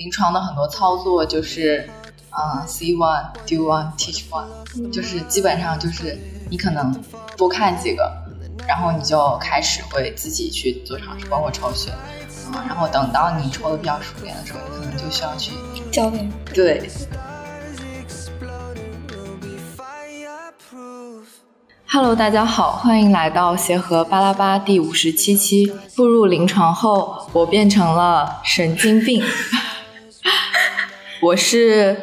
[0.00, 1.86] 临床的很多操作就是，
[2.30, 4.46] 啊，see one, do one, teach one，
[4.90, 6.90] 就是基本上就是你可能
[7.36, 8.10] 多看几个，
[8.66, 11.92] 然后你就开始会自己去做尝试，包括抽血，
[12.46, 15.52] 嗯，然后等到你抽的比较熟练的时候，你可能就需要去
[15.92, 16.32] 教练。
[16.54, 16.90] 对。
[21.86, 25.70] Hello，大家好，欢迎来到协和巴拉巴第五十七期。
[25.94, 29.22] 步入临床后，我变成了神经病。
[31.22, 31.94] 我是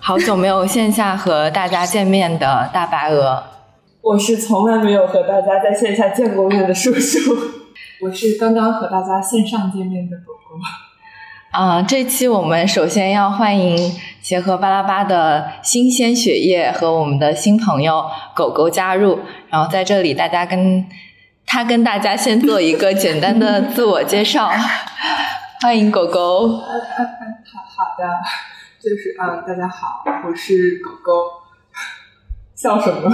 [0.00, 3.44] 好久没有线下和大家见面的大白鹅。
[4.00, 7.18] 我是从来没有和大家在线下见过面的叔叔。
[8.02, 10.58] 我是刚刚和大家线上见面的狗狗。
[11.52, 18.04] 啊，这期我们首先要欢迎协和巴拉巴的新鲜血液和我们的新朋友
[18.34, 19.20] 狗狗加入。
[19.50, 20.84] 然后在这里，大家跟
[21.46, 24.50] 他跟大家先做一个简单的自我介绍。
[25.62, 26.48] 欢迎狗狗。
[26.48, 26.64] 好
[27.78, 28.04] 好的，
[28.82, 31.30] 就是啊，大家好，我是狗狗。
[32.56, 33.08] 笑什么？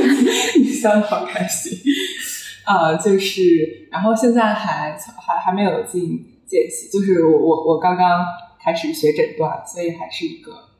[0.56, 1.78] 你笑的好开心。
[2.64, 8.24] 啊，就是，然后现在还还还没有进见习，就是我我我刚刚
[8.58, 10.70] 开始学诊断，所以还是一个，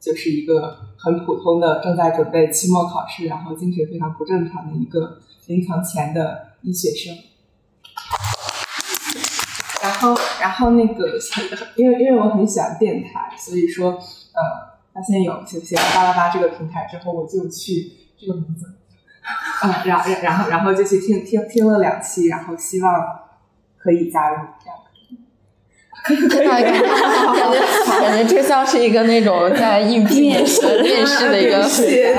[0.00, 7.14] 就是一个很普通的正在准备期末考试，然后精神非常不正常的一个临床前的医学生。
[9.82, 11.18] 然后，然后那个，
[11.76, 18.66] 因为因为我很喜欢电台，所以说，呃，发现有就写巴拉巴这个平台之后，我就去这个名字，
[19.60, 22.92] 啊，然然然后然后就去听听听了两期，然后希望
[23.76, 24.36] 可以加入。
[26.04, 26.72] 感觉
[28.00, 31.68] 感觉这像是一个那种在应聘面试面试的一个，就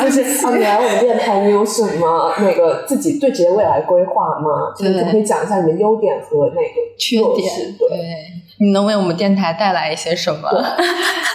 [0.10, 4.74] 是啊你来我们电台，你有什么那个自己对职业未来规划吗？
[4.78, 7.76] 就是可以讲一下你的优点和那个缺点。
[7.78, 7.88] 对，
[8.60, 10.50] 你能为我们电台带来一些什么？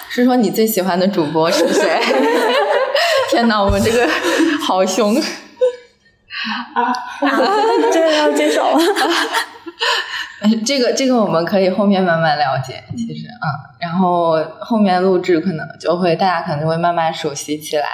[0.09, 2.01] 是说你最喜欢的主播是谁？
[3.31, 4.09] 天哪，我们这个
[4.67, 5.15] 好凶！
[5.15, 6.95] 啊，
[7.93, 8.79] 真的要接手了？
[10.65, 13.47] 这个这个我们可以后面慢慢了解，其实嗯，
[13.81, 17.85] 然后后面录制可能就会大家可能就会慢慢熟悉起来。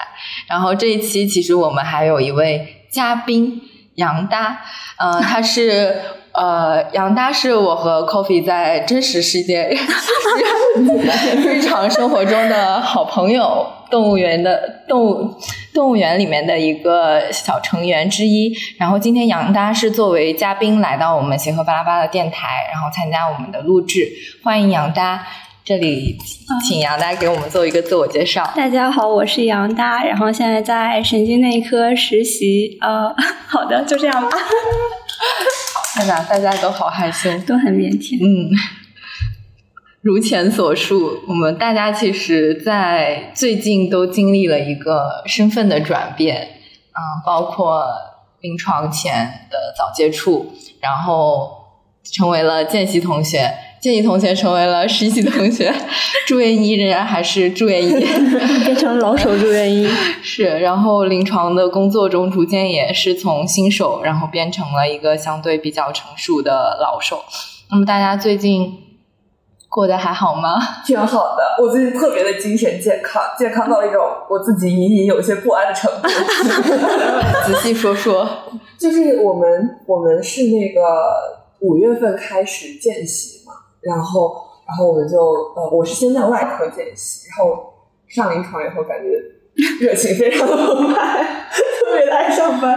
[0.49, 3.63] 然后这一期其实我们还有一位嘉宾
[3.95, 4.61] 杨搭，
[4.99, 5.97] 呃，他是
[6.35, 9.77] 呃杨搭是我和 Coffee 在真实世界
[11.37, 13.67] 日常生活中的好朋友。
[13.91, 15.37] 动物园的动物
[15.73, 24.11] 动物园里面的一个小成员之一，然后今天杨搭是作为嘉宾来到我们协和巴拉巴的电台，然后参加我们的录制，
[24.43, 25.25] 欢迎杨搭。
[25.65, 26.19] 这里
[26.67, 28.51] 请杨搭给我们做一个自我介绍。
[28.57, 32.77] 大家好，我是杨搭，然后现在在神经内科实习。
[32.81, 33.15] 呃，
[33.47, 34.31] 好的，就这样吧。
[35.97, 38.19] 大家大家都好害羞，都很腼腆。
[38.21, 38.51] 嗯。
[40.01, 46.59] 如前所述，我们大家其实，在最近都经历了一个身份的转变，
[46.91, 47.87] 嗯，包括
[48.41, 51.51] 临床前的早接触，然后
[52.13, 53.51] 成为了见习同学，
[53.85, 55.71] 见习同学成为了实习同学，
[56.27, 57.93] 住院医仍然还是住院医，
[58.65, 59.87] 变成老手住院医，
[60.25, 67.23] 是，然后临床的工作中逐渐也是从新手，然后变成了一个相对比较成熟的老手。
[67.71, 68.81] 那么大家最近。
[69.69, 70.57] 过得还好吗？
[70.87, 76.09] 挺好的，我最近特别的精神健康，健康到一种我自己隐隐有些不安的程度。
[77.45, 78.25] 仔细说说，
[78.79, 80.81] 就是我们我们是那个
[81.59, 83.44] 五月份开始见习嘛，
[83.87, 84.35] 然后
[84.67, 85.19] 然后我们就
[85.57, 87.73] 呃，我是先在外科见习，然后
[88.09, 89.11] 上临床以后感觉
[89.81, 91.49] 热情非常的澎湃，
[91.81, 92.77] 特别的爱上班，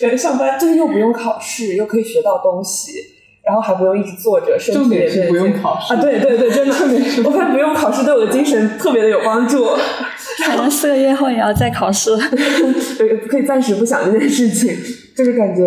[0.00, 2.92] 感觉上班就是又不用考试，又可以学到东西。
[3.42, 6.00] 然后还不用一直坐着，身体也不用考试啊！
[6.00, 6.74] 对对对，真的，
[7.24, 9.64] 我发现不用考试对我的精神特别的有帮助。
[10.46, 12.14] 可能四个月后也要再考试，
[12.98, 14.76] 对，可以暂时不想这件事情，
[15.16, 15.62] 就是感觉，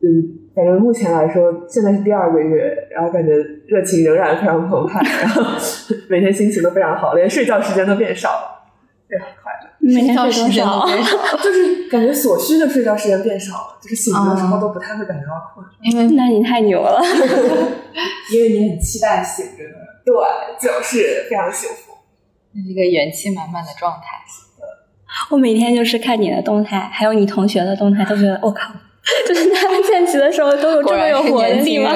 [0.00, 3.32] 嗯，感觉目前来说，现在是第二个月，然后感觉
[3.66, 5.42] 热情仍然非常澎湃，然后
[6.10, 8.68] 每天心情都非常好，连睡觉时间都变少了，
[9.08, 9.70] 非常快乐。
[9.80, 10.86] 每天睡多少？
[11.42, 15.66] 就是感觉所需的睡觉时间变少了，就是醒的时候都不太会感觉到困。
[15.82, 17.00] 因为那你太牛了，
[18.32, 19.74] 因为你很期待醒着的，
[20.04, 20.14] 对，
[20.60, 21.94] 就是非常幸福，
[22.52, 24.22] 那是一个元气满满的状态。
[25.30, 28.72] 我每天就是看你的动态，还有你同学的动态，都觉得我靠。
[29.28, 31.90] 就是大家见习的时候都有这么有活力吗？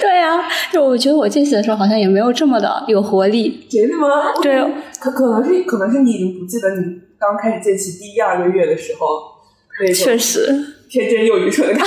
[0.00, 3.66] 对呀，就我觉得我见习的时候好像也没有这么的有活力。
[3.70, 4.32] 真的吗？
[4.42, 4.54] 对，
[5.00, 9.06] 可可能是可能是你已经不记得你刚开始见习第一二个月的时候，
[9.94, 10.46] 确实
[10.90, 11.84] 天真又愚蠢的感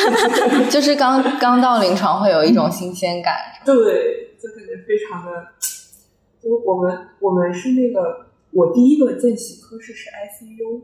[0.65, 3.35] 觉， 就是刚刚到临床会有一种新鲜感。
[3.63, 3.73] 对，
[4.41, 5.31] 就感觉非常的
[6.41, 10.81] 就我们我们是那个我第一个见习科室是 ICU，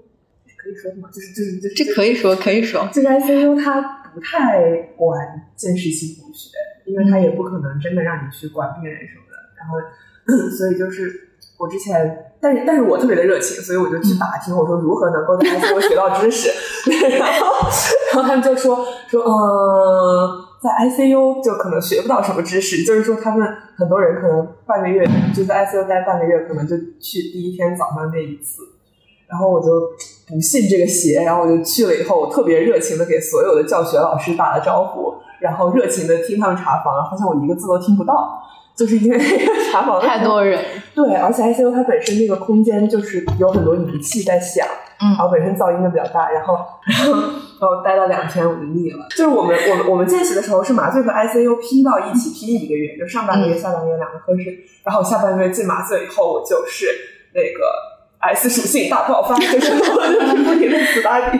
[0.62, 1.10] 可以说吗？
[1.12, 3.81] 就是就是就是这可以说可以说，这个 ICU 它
[4.13, 4.62] 不太
[4.96, 5.18] 管
[5.56, 6.50] 见实习同学，
[6.86, 9.78] 因为他也不可能真的让你去管病人什么的，然后
[10.56, 11.28] 所以就是。
[11.58, 16.50] 我之前，但是但是我特别的热情，所以我就去打听，我说如何能够在 ICU 学到知识，
[17.19, 17.69] 然后
[18.12, 28.63] 然后他们就说说，嗯，在 ICU 就可能学不到什么知识，就是说他们很多人可能半个月就在 ICU 待半个月，可能就去第一天早上那一次，
[29.30, 29.92] 然后我就
[30.33, 38.42] 不信这个邪，然后我就去了以后，我特别热情的给所有的教学老师打了招呼，然后热情的听他们查房，发现我一个字都听不到。
[38.74, 39.19] 就是因为
[39.69, 40.57] 查房太多人，
[40.95, 44.66] 对，而且 ICU 它本身那个空间就是有很多仪器在响，
[45.01, 46.57] 嗯，然后本身噪音就比较大，然后
[47.60, 49.06] 然后待了两天我就腻了。
[49.10, 56.88] 就是我们我们我们见习的时候是麻醉和 ICU 拼到一起拼一个月，就上半个月下半个月两个科室，然后下半个月进麻醉以后我就是
[57.34, 57.60] 那个
[58.21, 59.71] S 属性大爆发， 就是
[60.44, 61.38] 不停的死打底，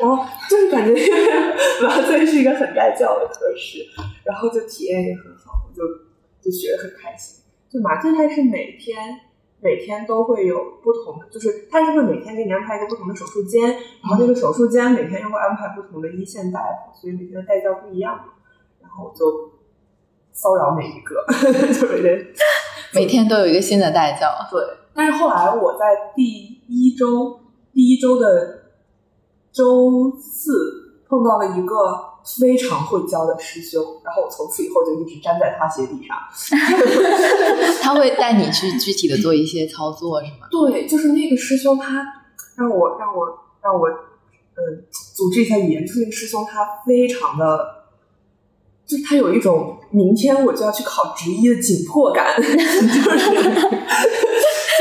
[0.00, 0.94] 然后就是感觉
[1.82, 3.84] 麻醉是一个很带教的科室，
[4.24, 5.82] 然后就体验也很好，我就。
[6.40, 8.96] 就学的很开心，就麻醉它是每天
[9.60, 18.24] 每天都会有不同的，就是它是会每天给你安排一个不同的手术间，然后那个手术间每天又会安排不同的一线大夫，所以每天的带教不一样嘛。
[18.80, 19.50] 然后我就
[20.32, 21.26] 骚扰每一个，
[21.74, 22.26] 就每天
[22.94, 24.28] 每天都有一个新的带教。
[24.48, 24.62] 对，
[24.98, 27.38] 但是后来我在第一周
[27.72, 28.64] 第一周的
[29.52, 32.06] 周四碰到了一个。
[32.38, 36.14] 非常会教的师兄，然后我从此以后就一直粘在他鞋底上。
[37.80, 40.46] 他会带你去具体的做一些操作，是吗？
[40.50, 42.04] 对，就是那个师兄，他
[42.56, 44.62] 让我让我让我呃
[45.14, 45.86] 组织一下语言。
[45.86, 47.86] 就是那个师兄，他非常的，
[48.84, 54.27] 就他有一种明天我就要去考职医的紧迫感， 就是。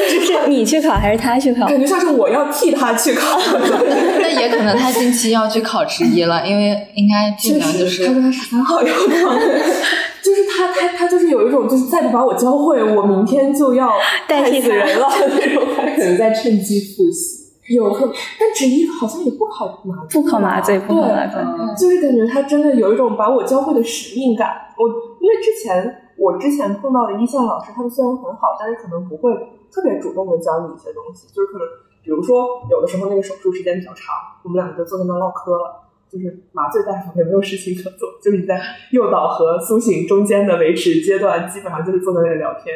[0.04, 1.68] 是 你去考还是他去考？
[1.68, 3.38] 感觉像是我要替他去考。
[4.20, 9.36] 那也可能他近期要去考执医了，因为应该确实他说他十三号要考。
[10.24, 13.94] 就是他他他就是有一种就是再不把我教会，我明天就要
[14.28, 15.64] 代替死人了那种。
[15.78, 18.14] 他可能在趁机复习，有可能。
[18.38, 21.42] 但执医好像也不考麻醉，不考麻醉，不考麻醉。
[21.80, 24.50] 就是感觉他真的有一种把我教会的使命感。
[24.78, 24.90] 我
[25.22, 29.32] 因为之前我之前碰到的一线老师，他们虽然很好，但是可能不会。
[29.72, 31.68] 特别主动的教你一些东西，就是可能，
[32.04, 38.60] 比如说有的时候那个手术时间比较长，我们两个就坐在那唠嗑了，就是麻醉大夫也没有事情可做，就是你在
[38.92, 42.76] 诱导和苏醒中间的维持阶段，基本上就是坐在那里聊天。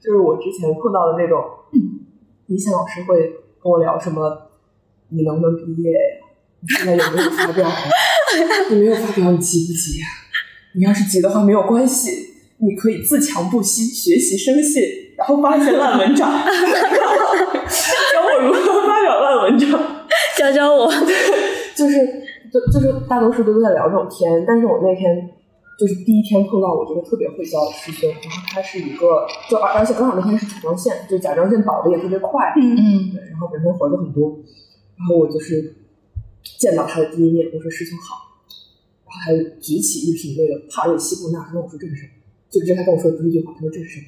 [0.00, 1.44] 就是我之前碰到的那种，
[2.46, 3.20] 一线老师会
[3.62, 4.50] 跟我聊什么，
[5.10, 6.26] 你能不能毕业呀？
[6.60, 7.70] 你现在有没有发表？
[8.70, 10.06] 你没有发表，你急不急呀？
[10.74, 12.10] 你要是急的话没有关系，
[12.58, 14.82] 你可以自强不息，学习生信。
[15.22, 19.70] 然后发一些烂文章， 教我如何发表烂文章，
[20.36, 20.90] 教教我。
[21.74, 21.96] 就是
[22.52, 25.30] 就就是大多数都在聊这种天，但是我那天
[25.78, 34.36] 就是第一天碰到我觉得特别会教的师兄，然后他是一个，就而而且刚好那天是甲状腺，就甲状腺倒的也特别快，嗯嗯，对，然后本身活就很多，
[34.98, 35.76] 然后我就是
[36.58, 38.42] 见到他的第一面，我说师兄好，
[39.06, 42.10] 然后他举起一瓶那个帕瑞西布纳，跟我说这是什么？
[42.50, 44.06] 就直接他跟我说的第一句话，他说这是什么？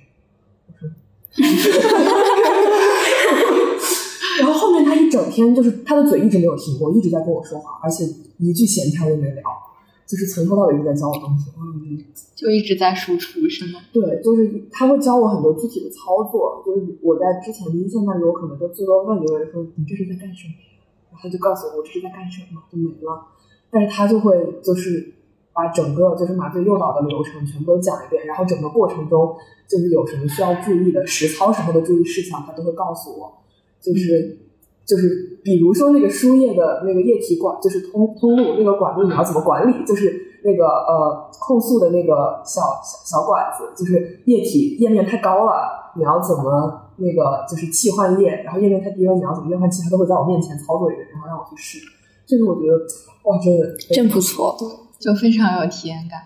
[4.40, 8.04] 然后后面他一整天就是他的嘴一直没有停过，一直在跟我说话，而且
[8.38, 9.42] 一句闲谈都没聊，
[10.06, 11.50] 就是从头到尾一直在教我东西。
[11.56, 12.04] 嗯，
[12.34, 13.80] 就一直在输出是吗？
[13.92, 16.62] 对，就是他会教我很多具体的操作。
[16.66, 20.54] 就是我在之前的一线那里，我可能就最多问一问说你这是在干什么，
[21.10, 23.26] 然后他就告诉我我这是在干什么，就没了。
[23.70, 25.14] 但是他就会就是。
[25.54, 29.36] 把整个就是麻醉诱导的流程全部都讲一遍，然后整个过程中
[29.68, 33.32] 就是有什么需要注意的实操时候的注意事项，他都会告诉我。
[33.80, 34.38] 就是
[34.84, 39.84] 就是比如说那个输液的那个液体管，就是通通路那个管路你要怎么管理？
[39.86, 48.42] 就是那个呃控诉的那个小小小管子，就是液体液面太高了，你要怎么那个就是气换液？
[48.44, 49.82] 然后液面太低了，你要怎么液换气？
[49.82, 51.78] 他都会在我面前操作一遍，然后让我去试。
[52.26, 52.76] 这个我觉得
[53.24, 54.56] 哇，真的真不错。
[55.04, 56.18] 就非常有体验感，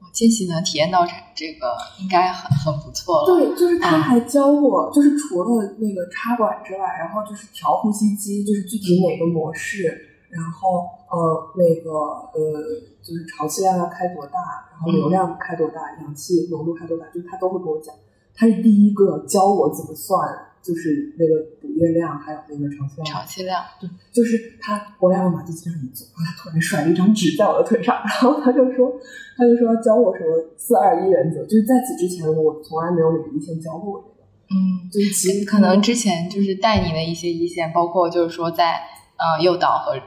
[0.00, 3.26] 我见习能体验到这这个应该很很不错了。
[3.26, 12.62] 对，就是他还教我，就是除了那个插管之外，然后就是调呼吸机，就是具体哪个模式，然后呃那个呃
[13.02, 14.40] 就是潮气量要开多大，
[14.72, 17.94] 然后流量开多大，氧气浓度开多大，就是他都会跟我讲。
[18.34, 20.26] 他是第一个教我怎么算。
[20.64, 23.04] 就是那个补液量，还有那个潮气量。
[23.04, 28.90] 潮气量，对，就是他，我俩往马机上一坐，他突然甩了一张纸在我的腿上，然后他就说，
[29.36, 34.24] 他就说教我什么四二一原则，就是在此之前我从来没有哪个医生教过我这个。
[34.48, 38.80] 嗯，对，其实可能之前就是带你的一些一线，包括就是说在
[39.16, 40.00] 呃诱导和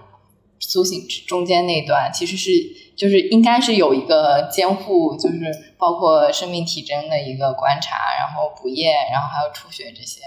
[0.60, 2.50] 苏醒中间那段，其实是
[2.96, 5.38] 就是应该是有一个监护，就是
[5.78, 10.22] 包括生命体征的一个观察，然后补液，然后还有出血这些，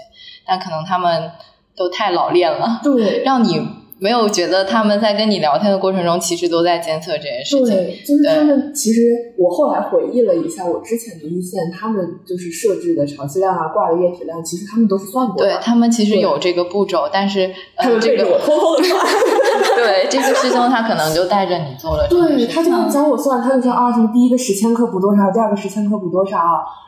[0.45, 1.31] 但可能他们
[1.75, 3.81] 都太老练了，对，让你。
[4.01, 7.67] 没有觉得他们在跟你聊天的过程中，其实都在监测这件事情。
[7.67, 9.01] 对，就是他们其实，
[9.37, 15.51] 我后来回忆了一下，我之前的一线，他们就是设置的潮汐量啊、挂的液体量，其实他们都是算过的。
[15.51, 19.05] 对他们其实有这个步骤，但是他们这个我偷偷的算。
[19.77, 22.07] 对，这个师兄他可能就带着你做了。
[22.09, 26.39] 对，他就教我算，他就说啊，什么第一个十千克补多少，第二个十千克补多少，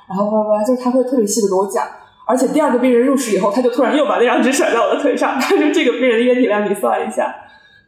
[0.09, 1.85] 然后叭叭，就是他会特别细的给我讲。
[2.25, 7.35] 而且第二个病人入室以后，他就突然又把那张纸甩在我的腿上，他说这个病人的液体量你算一下。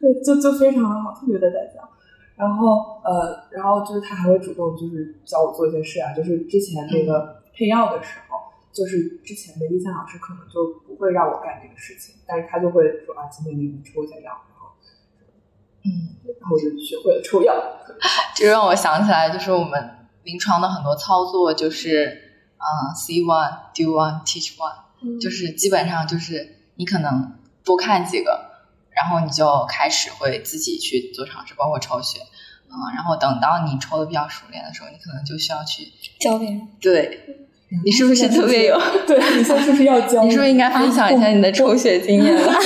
[0.00, 1.88] 对，就就非常的好，特别的带教。
[2.36, 8.36] 然后呃，然后就是他还会主动就是教我做一些事啊，就是之前那个配药的时候，
[8.70, 14.68] 就是之前的医生老师可能就不会让我干这个事情，但是他就会说啊，今天给你抽一下药，然后
[15.86, 17.54] 嗯，然后我就学会了抽药。
[18.36, 19.82] 这让我想起来，就是我们
[20.24, 22.25] 临床的很多操作，就是
[22.58, 27.34] 嗯，see one, do one, teach one，就是基本上就是你可能
[27.64, 28.52] 多看几个。
[28.96, 32.18] 然后你就开始会自己去做尝试，包括抽血，
[32.70, 36.66] 嗯，然后等到你抽的比较熟练的时候，你可能就需要去教别人。
[36.80, 37.44] 对，
[37.84, 38.80] 你是不是特别有？
[39.06, 40.24] 对，你现在是不是要教？
[40.24, 42.54] 你是不是应该分享一下你的抽血经验了？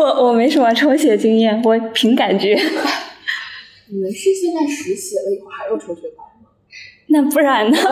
[0.00, 2.54] 我我没什么抽血经验，我凭感觉。
[3.92, 6.26] 你们是现在实习了以后还有抽血班？
[7.08, 7.76] 那不然呢？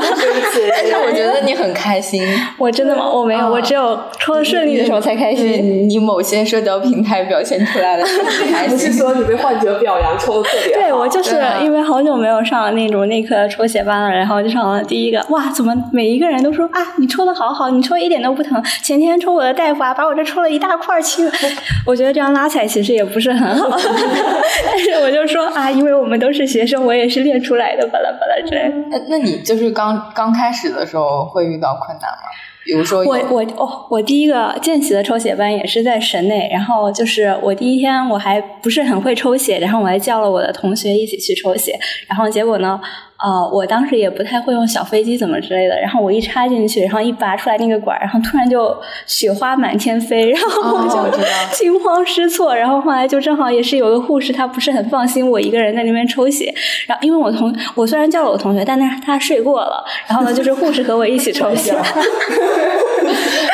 [0.71, 2.27] 但是我觉得你很开心。
[2.57, 3.07] 我真的吗？
[3.07, 5.87] 我没有，我只有抽的顺利的时候才开心。
[5.89, 8.05] 你某些社交平台表现出来的
[8.51, 8.71] 开心。
[8.71, 15.23] 不是说你被患者表扬抽的特别对，我就是因为好久没有上那种内科抽血班了，然后就上了第一个。
[15.29, 18.63] 哇，怎么每一个人都说啊，你抽的好好，你抽一点都不疼。
[18.83, 21.29] 前天抽我的大夫啊，把我这抽了一大块去。
[21.85, 23.77] 我觉得这样拉踩其实也不是很好。
[24.65, 28.73] 但是我就说啊，因为我们都是学生，我也是练出来的，巴拉巴拉之类。
[29.09, 32.29] 那你就是刚刚开始的时候会遇到困难吗？
[32.63, 42.79] 比如说，我我哦，我第一个见习的抽血班也是在神内，然后就是我第一天我还不是很会抽血，然后我还叫了我的同学一起去抽血，然后结果呢？
[43.23, 48.75] 呃，我当时也不太会用小飞机怎么之类的，然后我一插进去，然后一拔出来那个管然后突然就
[49.07, 51.19] 雪花满天飞，然后我就
[51.53, 56.55] 惊慌失措，然后后来就正好也是有个护士，她不是很放心我一个人在那边抽血，
[56.87, 61.75] 然后因为我同我虽然叫了我同学，但是他睡过了，然后呢就是护士和我一起抽血。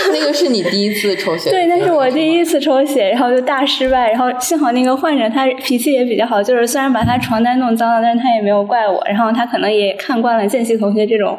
[0.12, 1.50] 那个是你第一次抽血？
[1.50, 4.10] 对，那是我第一次抽血，然后就大失败。
[4.10, 9.02] 然后幸好那个患者他脾气也比较好，就是虽然把他床单弄脏了，但是他也没有怪我。
[9.06, 11.38] 然后他可能也看惯了见习同学这种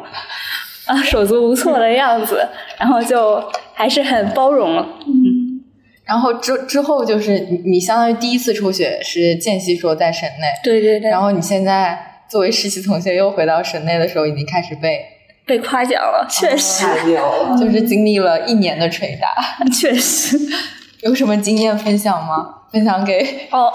[0.86, 2.48] 啊手足无措的样子，
[2.80, 4.88] 然后就还是很包容了。
[5.08, 5.62] 嗯，
[6.06, 11.10] 然后之之后就是你你相当于第一次抽血是见习时候在省内，对对对。
[11.10, 11.98] 然后你现在
[12.30, 15.00] 作为实习同学又回到省内的时候，已经开始被。
[15.46, 16.86] 被夸奖了，确实，
[17.60, 19.30] 就是经历了一年的捶打，
[19.72, 20.38] 确实。
[21.02, 22.56] 有什么经验分享吗？
[22.72, 23.70] 分享给哦，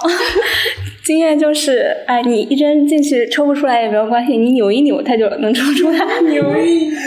[1.03, 5.99] 经验就是，哎，你一针进去抽不出来也没有关系，你扭一扭它就能抽出来。
[6.21, 6.97] 扭一扭，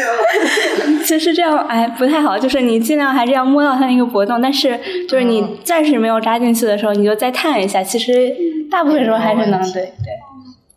[1.04, 8.30] 其实这样哎不太好，就是你尽量还是要摸到它那个搏动，但是就是你暂时没有扎进去的时候，你就再探一下，其实
[8.70, 9.90] 大部分时候还是能对对。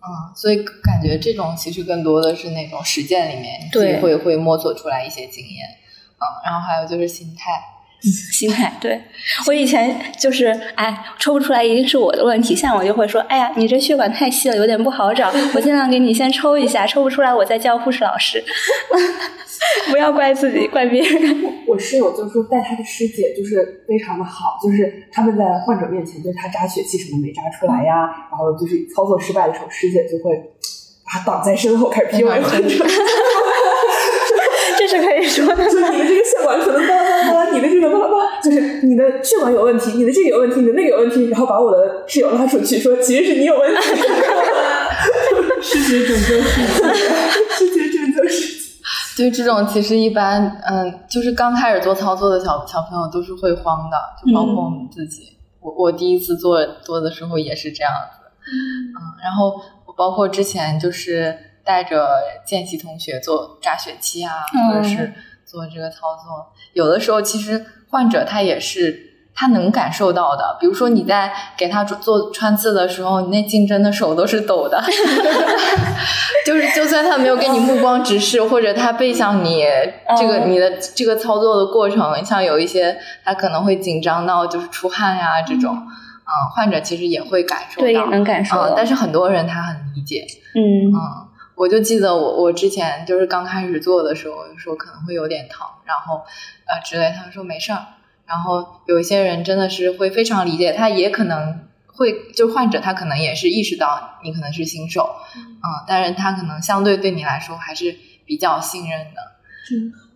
[0.05, 5.65] 嗯，所以感觉这种其实更多的是那种实践里面自己会会摸索出来一些经验，
[6.17, 7.63] 嗯，然后还有就是心态，
[8.33, 9.01] 心态，对
[9.47, 18.43] 我以前就是哎抽不出来一定是我的问题，像我就会说，哎呀你这血管太细了，有点不好找，我尽量给你先抽一下，抽不出来我再叫护士老师。
[19.89, 21.43] 不要怪自己，怪别人。
[21.65, 30.35] 我室友就说带他的师姐就是非常的好，就是他们在患者面前，就是他扎血气什么没扎出来呀，然后就是操作失败的时候，师姐就会
[31.05, 32.85] 把他挡在身后开始 PUA 患者。
[34.77, 35.69] 这是可以说的。
[35.69, 37.22] 就你们这个血管可能巴拉巴拉，
[37.53, 43.81] 你的这个巴拉巴拉，就是你的血管有问题，你的这个有问题，你的那个有问题，然后把我的室友拉出去说，其实是你有问题。
[45.61, 46.73] 师姐拯救世界，
[47.49, 48.63] 师姐拯救世界。
[49.15, 55.37] 对这种其实一般，嗯，就是刚开始做操作的小小朋友都是会慌的，就包括我们自己。
[55.61, 58.91] 我我第一次做做的时候也是这样子，嗯，
[59.23, 59.53] 然后
[59.85, 62.09] 我包括之前就是带着
[62.45, 65.13] 见习同学做扎血期啊，或者是
[65.53, 74.83] 做这个操作，有的时候其实患者他也是他能感受到的，比如说你在给他做穿刺的时候，你那竞争的手都是抖的，
[76.43, 79.63] 就是就算他没有给你目光直视，或者他背向你，
[80.17, 90.89] 这个你的这个操作的过程，像有一些他可能会紧张到就是出汗呀这种，嗯，患者其实也会感受到，对，也能感受到，但是很多人他很理解，嗯。
[90.89, 96.21] 嗯，我就记得我我之前就是刚开始做的时候，说可能会有点疼，然后
[96.65, 97.79] 呃之类，他们说没事儿。
[98.25, 107.93] 然后有一些人真的是会非常理解，他也可能会，就患者他可能也是意识到你可能是新手，嗯，但是他可能相对对你来说还是
[108.25, 109.21] 比较信任的。
[109.69, 110.09] 真好，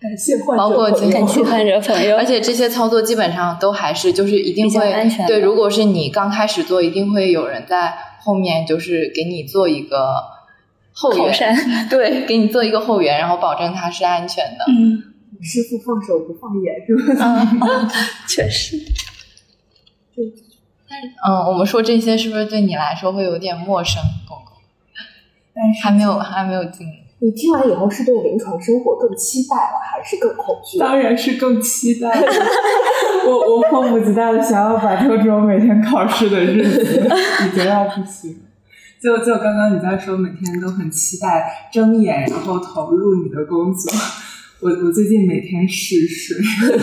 [0.00, 2.16] 感谢患者包括感谢患者朋友。
[2.18, 5.24] 而且这些操作基本上都还是就是一定会安全。
[5.26, 10.33] 对，如果是你刚开始做，一定会有人在后面就是给你做一个
[10.94, 11.56] 后援，
[11.90, 14.64] 对，给你做一个后援，然后保证它是安全的。
[14.68, 15.10] 嗯。
[15.42, 17.46] 师傅放手不放眼，是吧？
[18.26, 18.78] 确实。
[20.14, 20.24] 对，
[20.88, 24.00] 但是，嗯，我们说这些是不是对你来说会有点陌生？
[24.26, 24.52] 狗狗，
[25.54, 26.92] 但是还没有，还没有经历。
[27.18, 30.78] 你听完以后是对临床生活更期待了，还是更恐惧？
[30.78, 32.08] 当然是更期待。
[33.26, 37.10] 我我迫不及待的想要摆脱这种每天考试的日子，
[37.46, 38.40] 已经要不行。
[39.04, 43.92] 就就刚刚你在说每天都很期待睁眼，然后投入你的工作。
[44.60, 46.38] 我我最近每天嗜睡，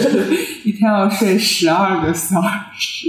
[0.64, 2.40] 一天要睡十二个小
[2.78, 3.08] 时，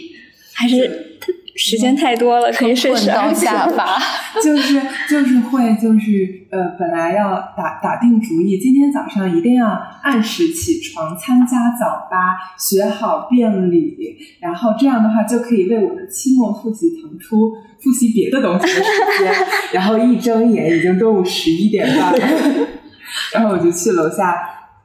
[0.54, 1.11] 还是
[1.56, 3.98] 时间太多了，可以睡十二下吧。
[4.42, 9.66] 就是就是会就是呃，本来要打打定主意，今天早上一定要
[10.02, 18.82] 按时起床，参加早八，学好辩理，然后这样的话就可以为我的期末复习腾出复习别的东西的时
[19.18, 19.32] 间。
[19.72, 22.66] 然后一睁眼，已经中午十一点半了，
[23.34, 24.34] 然后我就去楼下。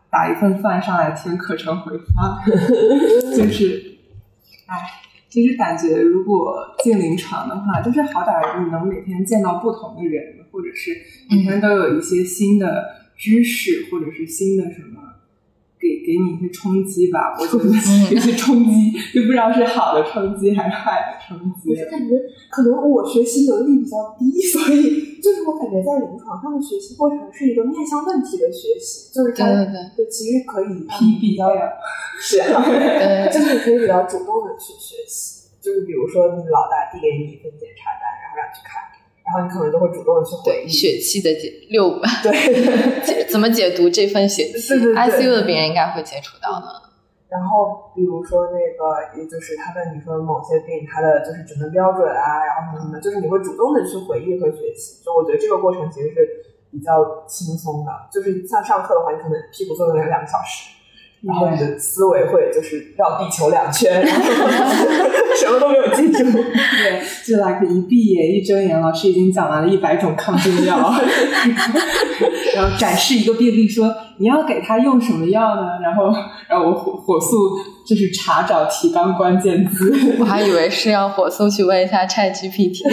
[0.10, 2.40] 打一份饭上来听课程回放，
[3.36, 3.98] 就是，
[4.66, 4.97] 哎，
[5.30, 10.92] 其实感觉如果进临床的话，就是好歹你能每天见到不同的人，或者是
[11.30, 15.02] 每天都有一些新的知识，或者是新的什么。
[15.88, 17.64] 给给你一些冲击吧，我觉得
[18.12, 21.72] 有 些冲击，就不知道是好的冲击还是坏的冲击。
[21.72, 22.20] 我是感觉
[22.52, 30.68] 可能我学习能力比较低， 所以就是我感觉在临床上的学习过程是一个面向问题的学习，就是对对对，对，其实可以
[31.22, 31.48] 比较
[32.20, 32.38] 是，
[33.32, 38.84] 就是你可以比较主动的去学习，就是比如说你老大递给你一份检查单，然后让你去看。
[39.28, 42.32] 然后你可能就会主动的去回忆血气的解六对
[43.28, 46.88] 怎么解读这份血气？ICU 的病人应该会接触到的。
[47.28, 55.04] 然后比如说那个，也就是他问你说某些病他的就是诊断标准啊，然后什么什么，就是你会主动的去回忆和学习。
[55.04, 56.16] 就我觉得这个过程其实是
[56.72, 60.77] 比较轻松的，就是像上课的话，你可能屁股坐在那两个小时。
[61.22, 64.22] 然后你的思维会就是绕地球两圈，然后
[65.36, 66.24] 什么都没有记住。
[66.32, 70.78] 对，就 like 一闭眼一睁眼，老师已经讲完了一百种抗菌药，
[72.56, 75.64] 然后展示一个病例，说你要给他用什么药呢？
[75.82, 76.14] 然后，
[76.48, 80.16] 然后我火火速就是查找提纲关键字。
[80.20, 82.84] 我还以为是要火速去问一下 ChatGPT。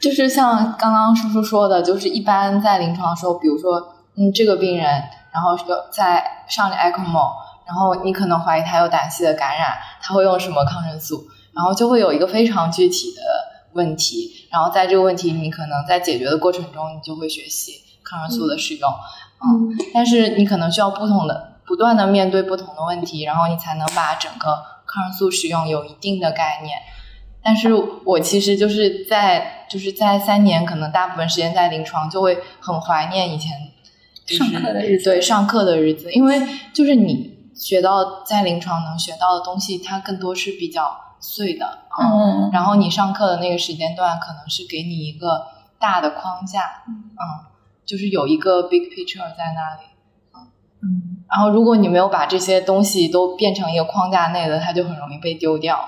[0.00, 3.80] 就是像刚刚叔叔说的，就是一般在临床的时候，比如说，
[4.16, 4.86] 嗯，这个病人。
[5.32, 7.30] 然后要在上 ECMO，
[7.66, 11.24] 然后你可能怀疑他有胆系的感染，他会用什么抗生素？
[11.54, 13.20] 然后就会有一个非常具体的
[13.72, 18.90] 问题，然后在这个问题你可能在解决的过程中，你就会学习抗生素的使用，
[19.42, 26.78] 嗯，但是你可能需要不同的不断的面对不同的问题，然后你才能把整个抗生素使用有一定的概念。
[27.42, 33.52] 但是我其实就是在就是在三年，可能大部分时间在临床，就会很怀念以前。
[34.26, 36.40] 上课的日子，对上课的日子，因为
[36.72, 45.46] 就是你学到在临床能学到的东西，它更多是比较碎的，嗯，然后你上课的那个时间段，可能是给你一个
[45.78, 46.94] 大的框架，嗯，
[47.84, 49.82] 就是有一个 big picture 在那里，
[50.82, 55.78] 嗯，然后如果你没有把这些东西都变成一个框架内的，它就很容易被丢掉，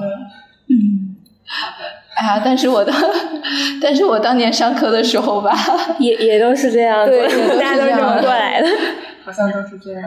[0.00, 0.30] 嗯，
[0.68, 2.00] 嗯，好的。
[2.20, 2.92] 哎呀，但是我的，
[3.80, 5.56] 但是我当年上课的时候吧，
[5.98, 7.26] 也也都是这样，对，
[7.58, 8.68] 大家都这么过来的，
[9.24, 10.02] 好像都是这样。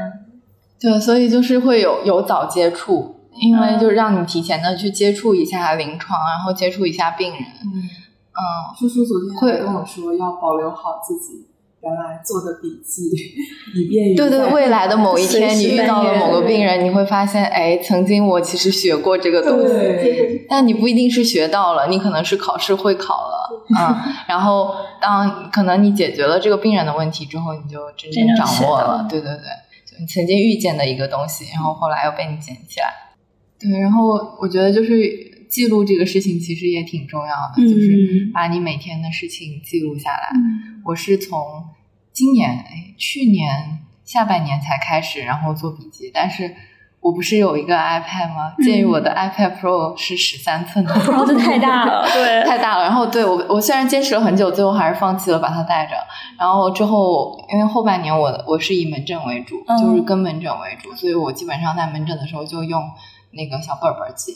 [0.79, 7.41] 对，所以就是会有有早接触，因为就让你提前的去接触一下临床，然后接触一下病人。
[7.41, 7.81] 嗯
[8.35, 8.41] 嗯，
[8.77, 11.47] 叔叔昨天会跟我说要保留好自己。
[11.83, 13.11] 原来做的笔记，
[13.75, 23.95] 以便于对对未来的某一天，你遇到了某个病人，你会发现，哎，曾经我其实学过这个东西，但你不一定是学到了，你可能是考试会考了， 嗯，
[24.27, 29.43] 然后当可能你解决了这个病人的问题之后，你就真正掌握了，对对对，
[29.85, 32.87] 就你曾经遇见的一个东西，然后后来又被你捡起来。
[33.59, 34.93] 对，然后我觉得就是
[35.53, 40.31] 记录这个事情其实也挺重要的，就是把你每天的事情记录下来。
[40.83, 41.65] 我是从
[42.11, 46.55] 今年哎去年下半年才开始，然后做笔记，但是。
[47.03, 48.53] 我不是有一个 iPad 吗？
[48.63, 50.93] 鉴于我的 iPad Pro 是十三寸的，
[51.27, 52.83] 这太大了， 对，太大了。
[52.83, 55.95] 然后对我，我虽然坚持了很久，最后还是放弃了把它带着。
[56.39, 62.81] 然后之后，因为后半年我我是以门诊为主，就是跟门诊为主，所以我基本上在门诊的时候就用
[63.31, 64.31] 那个小本本记。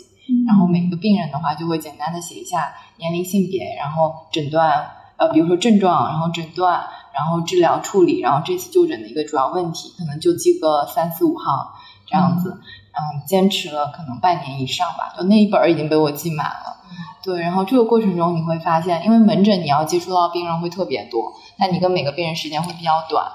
[0.48, 11.68] 然后每个病人的话，就会简单的写一下年龄、性别，然后诊断，呃，比如说症状，然后诊断，然后治疗处理，然后这次就诊的一个主要问题，可能就记个三四五行。
[12.10, 16.78] 这样子，嗯，坚持了可能半年以上吧，就那一本已经被我记满了。
[17.22, 23.26] 对，然后这个过程中你会发现，因为门诊你要接触到病人会特别多，但你跟每个病人时间会比较短。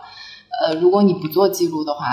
[0.59, 2.07] 呃，如果你不做记录的话，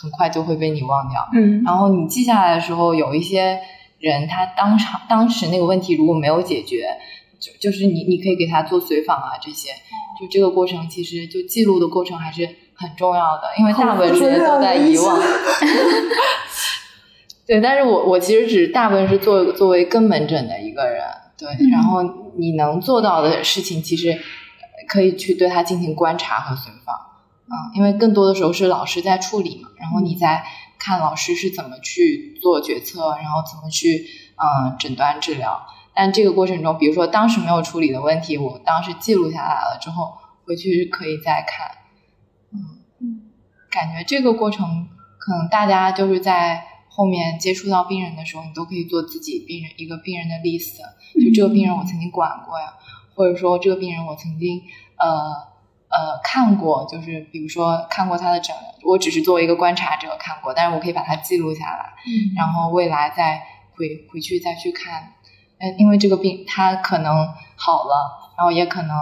[0.00, 1.28] 很快就会被你忘掉。
[1.34, 1.62] 嗯。
[1.62, 3.60] 然后你记下来的时候，有一些
[3.98, 6.88] 人他当场当时那个问题如果没有解决，
[7.38, 9.70] 就就是你你可以给他做随访啊这些，
[10.20, 12.56] 就这个过程其实就记录的过程还是。
[12.78, 15.18] 很重要的，因为大部分时间都在遗忘。
[17.48, 21.02] 对，但是我我其实只大部分是作作为跟门诊的一个人，
[21.38, 22.02] 对，然后
[22.36, 24.20] 你能做到的事情，其实
[24.86, 26.94] 可以去对他进行观察和随访，
[27.46, 30.44] 嗯，因为更多的时候是老师在处理嘛，然后你在
[30.86, 35.66] 看老师是怎么去做决策，然后怎么去嗯诊断治疗。
[35.92, 41.72] 但这个过程中，比如说当时没有处理的问题，我当时记录下来了之后，回去可以再看。
[43.68, 44.86] 感觉这个过程，
[45.18, 50.76] 可能大家就是在后面接触到病人的时候，你都可以做自己病人一个病人的 list，
[51.14, 52.74] 就这个病人我曾经管过呀，
[53.16, 54.62] 或者说这个病人我曾经
[54.98, 55.55] 呃
[55.96, 58.54] 呃看过，就是比如说看过他的诊，
[58.84, 61.94] 我只是作为一个观察者看过，但是我可以把它记录下来，
[62.36, 63.42] 然后未来再
[63.74, 65.14] 回回去再去看，
[65.58, 68.96] 嗯，因为这个病他可能好了，然后也可能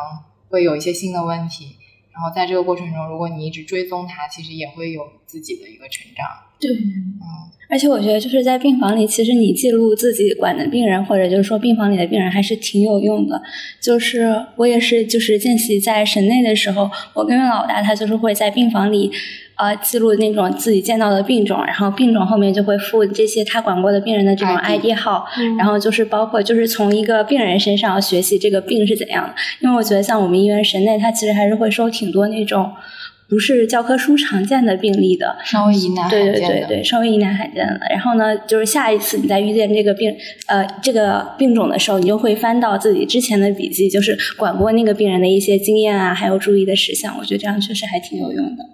[0.49, 1.79] 会有一些新的问题。
[2.15, 6.27] 然后在这个过程中，如果你一直追踪它，其实也会有自己的一个成长。
[6.61, 7.21] 对，嗯，
[7.69, 13.43] 而且我觉得就是在病房里，其实你记录自己管的病人，或者就是说病房里的病人，还是挺有用的。
[13.81, 19.11] 就是我也是，就是见习在省内的时候，我跟老大他就是会在病房里。
[19.57, 25.27] 呃，记录那种自己见到的病种，然后病种后面就会附这些他管过的病人的这种 ID 号，
[25.59, 32.73] 然后就是包括就是从一个病人身上学习这个病是怎样的，因为我觉得像我们医院神内，他其实还是会收挺多那种。
[33.29, 37.81] 不是教科书常见的病例的，稍微疑难对对对对，稍微疑难罕见的。
[37.91, 40.15] 然后呢，就是下一次你再遇见这个病
[40.47, 47.17] 呃这个病种的时候，你就会翻到自己之前的笔记，就是管过那个病人的一些经验啊，还有注意的事项。
[47.19, 48.65] 我觉得这样确实还挺有用的。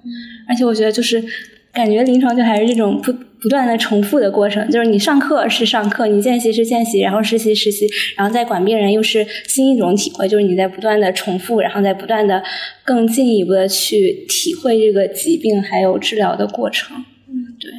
[0.48, 1.24] 而且我觉得就是。
[1.72, 12.42] 感觉临床就还是这种不不断的重复的过程，就是你上课是上课，你见习是见习，然后实习实习，然后再管病人又是新一种体会，就是你在不断的重复，然后再不断的
[12.84, 16.96] 更进一步的去体会这个疾病还有治疗的过程。
[17.28, 17.70] 嗯，对，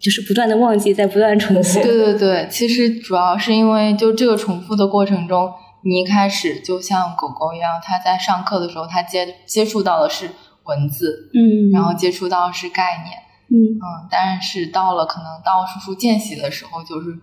[0.00, 1.82] 就是不断的忘记，在不断重复。
[1.82, 5.52] 对对对，其实主要是因为就这个重复的过程中，
[5.84, 10.30] 你一开始就像狗狗一样，它在上课的时候，它接接触到的是
[10.64, 13.18] 文字，嗯，然后接触到的是概念。
[13.48, 13.76] 嗯。
[13.76, 17.18] 嗯，但是到了可能到叔叔见习的时候，就是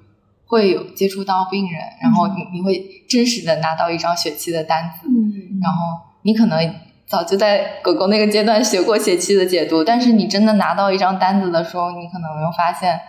[0.45, 6.75] 会有接触到病人，然后你你会真实的拿到一张血气的单子，嗯，然后你可能
[7.07, 12.99] 早就在狗狗那个阶段学过血气的解读，但是你真的拿到一张单子的时候，你可能又发现，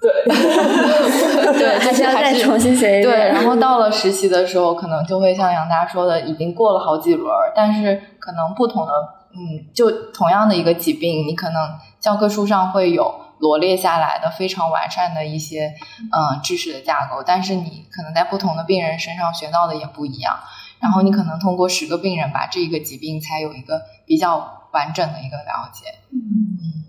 [0.00, 0.10] 对，
[1.58, 3.14] 对，还是要再重新学一遍。
[3.14, 8.92] 对，然后到了实习的时候，可能就会像杨达说的，已经过了好几轮，但是可能不同的，
[9.36, 11.70] 嗯，就同样的一个疾病，你可能。
[11.98, 15.74] 教科书上会有罗列下来的非常完善的一些
[16.12, 20.36] 嗯知识的架构，但是你可能在不同的病人身上学到的也不一样。
[20.78, 25.86] 然后你可能通过十个病人把这一个疾病才有一个比较完整的一个了解。
[26.12, 26.84] 嗯，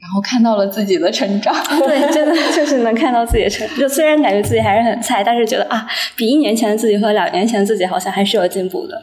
[0.00, 3.68] 然后看到了自己的成长，对，真的 就是能看到自己的成。
[3.76, 9.02] 就虽然感觉自己还是很菜，但是觉得啊，比一年前的自己和两年前的自己好像还是有进步的。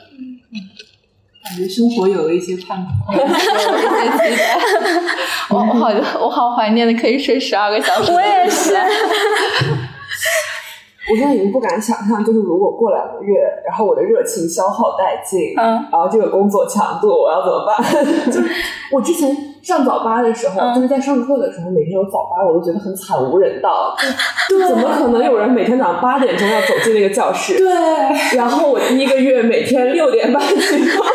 [1.48, 4.58] 感觉生活有了一些盼头，有一些期待。
[5.50, 8.12] 我我好我好怀念的可以睡十二个小时。
[8.12, 8.74] 我也是。
[11.08, 17.78] 我现在已经不敢想象，就是如果过两个月，然后我的热情消耗殆尽，嗯，然后这个工作强度我要怎么办？
[18.26, 18.50] 就是
[18.92, 23.96] 我之前上早八的时候，就是在上课的时候，每天有早八，我都觉得很惨无人道。
[24.50, 27.56] 对，怎么可能有人每天早上八点钟要走进那个教室？
[27.56, 28.36] 对。
[28.36, 31.08] 然后我第一个月每天六点半起床。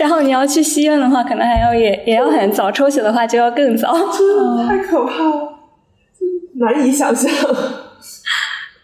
[0.00, 3.92] 然后你要去西院的话，可能还要也也要很早；抽血的话就要更早。
[4.16, 5.58] 真的太可怕了，
[6.54, 7.30] 难以想象。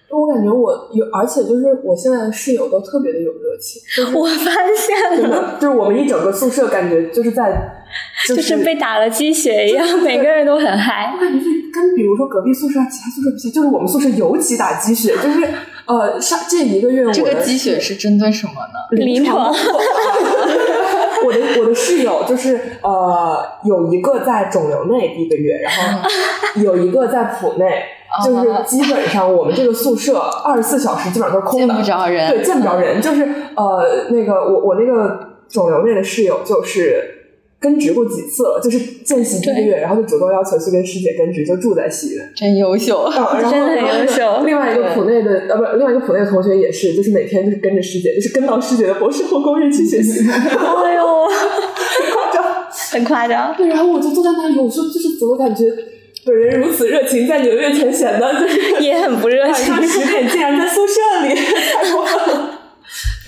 [0.08, 3.82] 我感觉我有，而且就是我现在的室友都特别的有热情。
[4.14, 7.84] 我发现了，就是我们一整个宿舍感觉就是在，
[8.28, 11.12] 就是被打了鸡血一样，每个人都很嗨。
[11.14, 15.46] 我感觉跟比如说隔壁宿舍、其他宿舍比，就是我们宿舍尤其打鸡血，就是
[15.86, 18.78] 呃上这一个月，这个鸡血是针对什么呢？
[19.04, 19.52] 临床。
[21.26, 26.08] 我的我的室友就是呃有一个在肿瘤内第一个月，然后
[26.62, 27.82] 有一个在普内。
[28.24, 32.30] 就是基本上我们这个宿舍二十四小时基本上都是空的，见不着人。
[32.30, 33.02] 对，见不着人。
[33.02, 33.22] 就是
[33.54, 37.15] 呃，那个我我那个肿瘤内的室友就是
[37.66, 43.10] 根植过几次了，就是见习第一个月，然后就主动要求去跟师姐根植，就住在西院，真优秀，
[43.50, 44.44] 真的很优秀。
[44.46, 50.24] 另外一个普内的呃，不，另外一个普内的同学也是，就是每天就是跟着师姐，就是跟到师姐的博士后公寓去学习。
[50.30, 52.44] 哎呦，很夸张，
[52.92, 53.54] 很夸张。
[53.56, 55.64] 对，然后我就坐在那里，我说就是怎么感觉。
[56.24, 59.72] 本人如此热情，在你的面前显得就是也很不热情。
[59.72, 62.55] 晚上十点竟然在宿舍里，太过分了。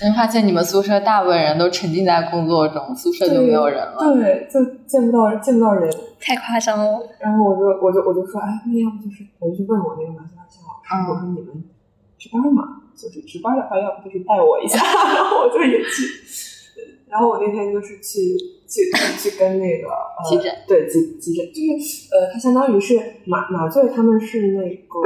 [0.01, 3.97] 能发现你们宿舍大部分人都沉浸在工作中，宿舍就没有人了。
[4.15, 6.99] 对，就见不到见不到人，太夸张了。
[7.19, 11.63] 然后我就我就我就说，哎，那要不就是，我就去问我那个马小小老师，我说你们
[12.17, 12.81] 值班吗？
[12.95, 14.77] 就是值班的话，要不就是带我一下，
[15.15, 16.03] 然后我就也去。
[17.09, 18.37] 然后我那天就是去。
[18.69, 18.83] 去
[19.17, 19.87] 去跟那个
[20.29, 24.99] 急诊，对急急诊，就是呃，他相当于是麻麻醉，他们是那个，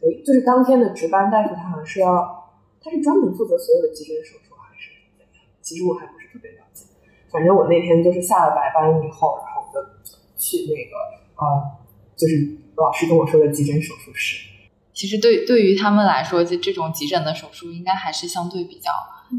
[0.00, 2.39] 哎，就是当天的值班大夫，他好像是要，
[2.82, 5.44] 他是专门负责所有的急诊手术还是怎样？
[5.60, 6.86] 其实我还不是特别了解。
[7.30, 9.80] 反正我那天就是下了白班以后，然后我就
[10.36, 10.96] 去那个
[11.36, 11.78] 呃，
[12.16, 14.48] 就是老师跟我说的急诊手术室。
[14.92, 18.90] 其实对对于他们来说，就这种急诊的手术，应该还是相对比较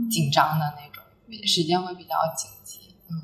[0.10, 1.04] 紧张的那种，
[1.46, 2.96] 时间会比较紧急。
[3.10, 3.22] 嗯。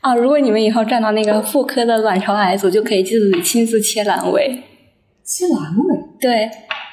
[0.00, 0.14] 啊！
[0.14, 4.62] 如果你们以后转到那个妇科的卵巢癌组，就可以自己亲自切阑尾。
[5.24, 6.04] 切阑尾？
[6.20, 6.48] 对，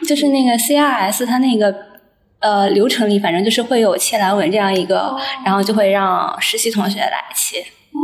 [0.07, 1.71] 就是那个 CRS，它那个
[2.39, 7.61] 呃流程里，反正就是会有切阑尾这样一个，然后就会让实习同学来切。
[7.91, 7.99] 哦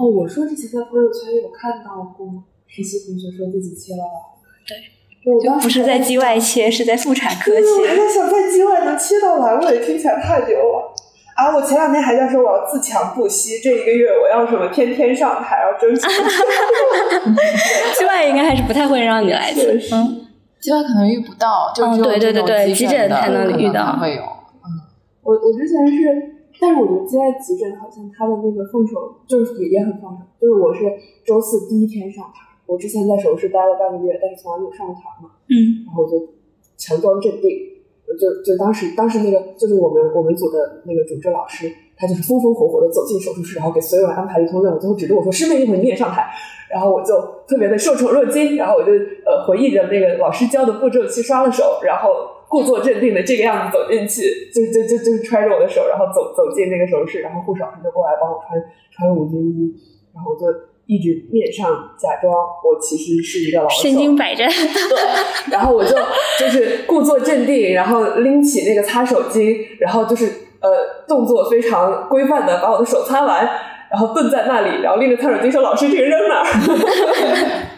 [0.00, 2.26] 哦，我说之前在朋友圈有看到过
[2.66, 4.02] 实习同学说自己切了。
[4.66, 4.76] 对，
[5.42, 7.60] 就不是在机外切，是在妇产科切。
[7.60, 10.94] 我在想，在机外能切到阑尾，听起来太牛了。
[11.36, 11.56] 啊！
[11.56, 16.02] 我前两天还在说我要自强不息，这一个月我要什么天天上台，要争取。
[17.98, 20.19] 机外应该还是不太会让你来的，嗯，
[20.60, 24.22] 之外可能遇不到，就对对对对，急诊才能遇到，会有。
[24.22, 24.68] 嗯，
[25.22, 30.84] 我我之前是，但是我觉得接外急诊好像他的那个放手就是也也很放手，就是我是
[31.24, 36.14] 周四第一天上台，我之前在手术室待了半个月，但是从来没有上过台嘛，嗯，然后我就
[36.76, 37.70] 强装镇定。
[38.10, 41.70] 就就当时当时那个就是我们我们组的那个主治老师，
[42.00, 46.30] 他就是风风火火的走进手术室，然后给所有人安排了一通任务，最后指着我说：“师妹，一会儿你也上台。”
[46.72, 47.14] 然后我就
[47.46, 48.92] 特别的受宠若惊，然后我就
[49.26, 52.10] 呃回忆着那个老师教的步骤去刷了手，然后
[52.48, 58.58] 故作镇定的这个样子走进去，就就就就揣着我的手，然后走走进那个手术室，然后护士老师就过来帮我穿
[58.90, 59.74] 穿五军衣，
[60.14, 60.46] 然后我就。
[60.86, 64.50] 一直面上假装我其实是一个老手，身经百战。
[64.50, 65.94] 对，然后我就
[66.36, 70.28] 就是故作镇定，然后拎起那个擦手巾，然后就是
[70.60, 70.70] 呃
[71.08, 73.48] 动作非常规范的把我的手擦完，
[73.90, 76.46] 然后蹲在那里，然后拎着擦手巾说：“老师，这个扔哪儿？”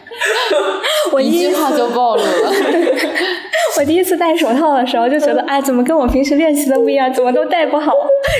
[1.11, 2.27] 我一句话就暴露了。
[3.77, 7.11] 我第一次戴手套的时候就觉得，哎，怎么跟我平时练习的不一样？
[7.11, 7.91] 怎么都戴不好？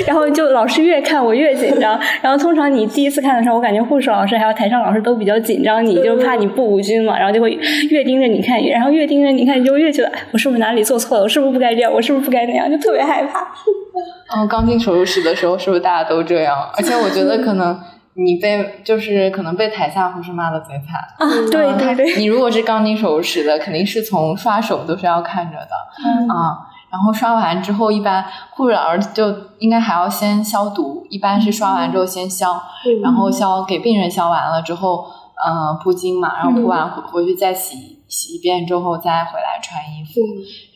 [0.06, 2.00] 然后就老师越看我越紧张。
[2.22, 7.58] 然后通常你第一次看的时候，我感觉护士老师还有台上老师都比较紧张，你就怕你不无菌嘛，然后就会
[7.89, 11.24] 越盯着你看，然后越盯着你看，你就越觉得，我是不是哪里做错了？
[11.24, 11.91] 我是不是不该这样？
[11.91, 12.69] 我是不是不该那样？
[12.69, 13.41] 就特别害怕。
[13.41, 16.56] 哦，刚进手术室的时候，是不是大家都这样？
[16.78, 17.80] 而且我觉得可能。
[18.15, 21.26] 你被就是可能被台下护士骂的贼惨啊！
[21.52, 26.69] 对对对，你如果是刚进手术室的，肯定是从刷手都是要看着的啊。
[26.91, 32.62] 然后刷完之后，一般护士老师就应该还要先消毒，一般是刷完之后先消，
[33.02, 35.06] 然后消给病人消完了之后，
[35.45, 37.93] 嗯，铺巾嘛，然后铺完回回去再洗。
[38.06, 40.21] 洗一遍之后再回来穿衣服，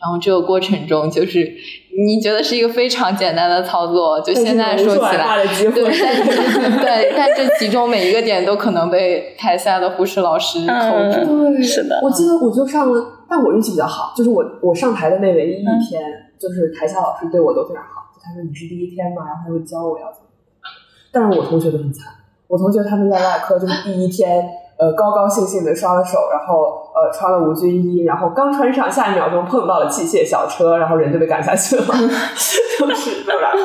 [0.00, 1.54] 然后这个过程中就是
[2.06, 11.50] 你觉得是一个非常简单的操作，就现在说起来，对， 对，但这其中每一个点都可能被台下的护士老师扣住。
[11.50, 11.98] 对，是的。
[12.02, 16.00] 我记得我就上了，但我运气比较好，就是我我上台的那唯一一天，
[16.38, 20.28] 就是台下老师对我都非常好，就他说你是第一天嘛，然后他会教我要怎么。
[21.10, 22.12] 但是我同学都很惨，
[22.46, 24.48] 我同学他们在外科就是第一天。
[24.78, 31.84] 呃，高高兴兴的刷了手，然后呃穿了无菌衣，然后刚穿上，下一秒钟碰到了器械小车，然后人就被赶下去了，
[32.78, 33.58] 就是然后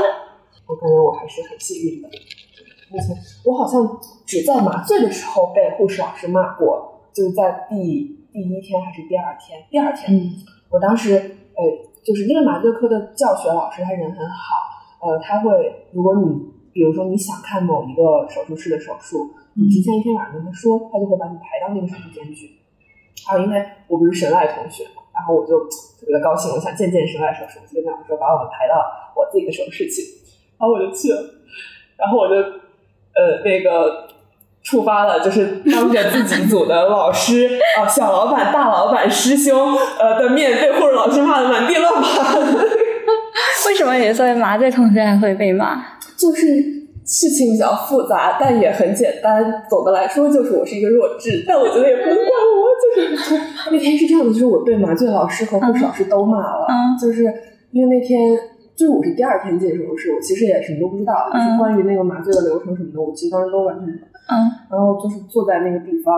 [0.67, 2.09] 我感觉我还是很幸运的。
[2.89, 7.75] 目前我好像只在麻醉的时候被护士老师骂过，就是在第
[8.31, 9.59] 第一天还是第二天？
[9.69, 10.31] 第二天，嗯，
[10.71, 11.63] 我当时呃，
[12.03, 16.23] 就是那个麻醉科的教学老师他人很好，呃，他会如果你
[16.71, 22.59] 比如说你想看某一个手术室的手术，你提前一天晚上跟他说，他就会把你排到那个手术间去。
[23.25, 28.81] 还有因为我不是神外同学嘛，然后我就特别的高兴，我想见见神外手术，就跟他们说把我们排到
[29.15, 30.01] 我自己的手术室去，
[30.59, 31.21] 然后我就去了，
[31.97, 32.35] 然后我就。
[33.15, 34.07] 呃，那个
[34.63, 42.39] 触发了，就是当着自己组的老师啊，小老板、大老板、师兄呃的面，被护士老师骂的满地乱爬。
[43.69, 45.79] 为什么你作为麻醉同学还会被骂？
[46.17, 49.63] 就是事情比较复杂，但也很简单。
[49.69, 52.63] 总的来说，就是我是一个弱智，但我觉得也不能怪我。
[52.95, 53.35] 就是
[53.71, 56.67] 那天是这样的，就是我被麻醉老师和护士老师都骂了，
[57.01, 57.23] 就是
[57.71, 58.37] 因为那天。
[58.75, 64.07] 就是我是第二天进手术室，我其实也什么都不知道，就是关于那个麻醉的流程什么的，我其实当时都完全不懂。
[64.29, 66.17] 嗯，然后就是坐在那个地方，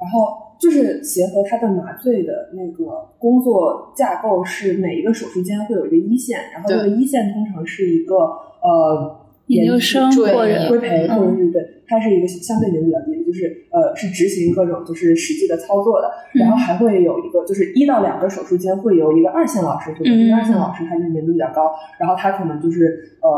[0.00, 9.21] 然后就是协和它的麻醉的那个工作架构是每一个手术间会有一个一线，然后这个一线通常是一个呃。
[9.52, 23.28] 研究生或者规培，或者是对，它是一个相对年龄比较低的，就是呃是执行各种就是实际的操作的，然后还会有一个就是一到两个手术间会由一个二线老师负责，这个二线老师他就是年度比较高，然后他可能就是呃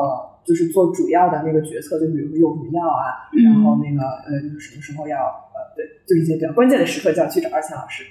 [0.45, 8.05] 就是做主要的那个决策，就比如说用什么药啊，然后那个呃就是什么时候要呃对，就是一些比较关键的时刻就要去找二线老师，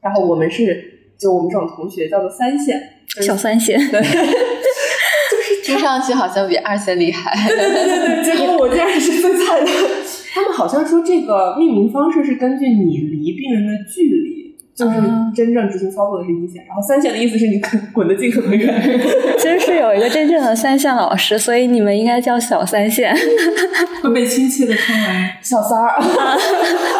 [0.00, 2.82] 然后我们是就我们这种同学叫做三线，
[3.20, 4.02] 小三线，对。
[5.68, 9.66] 听上去好像比二线厉害， 对对对对，结果我竟然是最菜的。
[10.32, 14.96] 他们好像说这个命名方式是根据你离病人的距离，就是
[15.34, 18.72] 真正执行操作的是一线，然后三线的意思是你滚滚得近可能远。
[19.36, 23.14] 其实是有一个真正的三线老师，所以你们应该叫小三线，
[24.02, 25.94] 会被亲切的称为小三儿。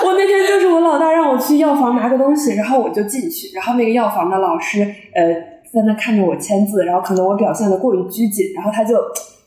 [0.05, 4.83] 我那天就是我老大让我去药房拿个东西，然后我就进去，然后那个药房的老师
[5.15, 5.58] 呃。
[5.73, 8.97] 在那看着我签字，然后可能我表现的过于拘谨，然后他就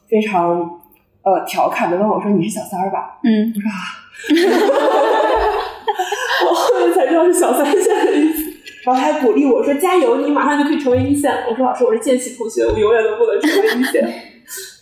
[0.07, 0.79] 非常
[1.23, 3.77] 呃调侃的问我说：“你是小三儿吧？”嗯，我说啊，
[6.49, 8.51] 我后面才知道是小三线的意思。
[8.83, 14.03] 然后他还鼓励我说：“加油，你马上就可以成为一线。”我说：“老师，我是见习同学，我永远都不能成为一线。”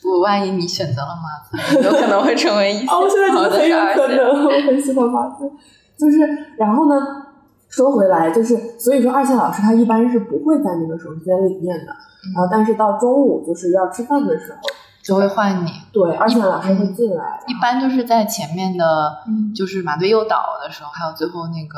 [0.02, 1.40] 不，万一你选择了麻
[1.74, 2.88] 醉，有可能会成为一线。
[2.88, 5.48] 哦，我现在觉得很有可能，我很喜欢麻醉。
[5.98, 6.18] 就是，
[6.58, 6.96] 然后呢？
[7.70, 11.96] 说回来，就是所以说，二线老师他一般是不会在那个手术间里面的。
[12.36, 14.60] 然后，但是到中午就是要吃饭的时候，
[15.02, 15.72] 就会换你。
[15.94, 17.40] 对，二线老师会进来。
[17.48, 19.20] 一般就是在前面的，
[19.56, 21.78] 就是麻醉诱导的时候，还有最后那个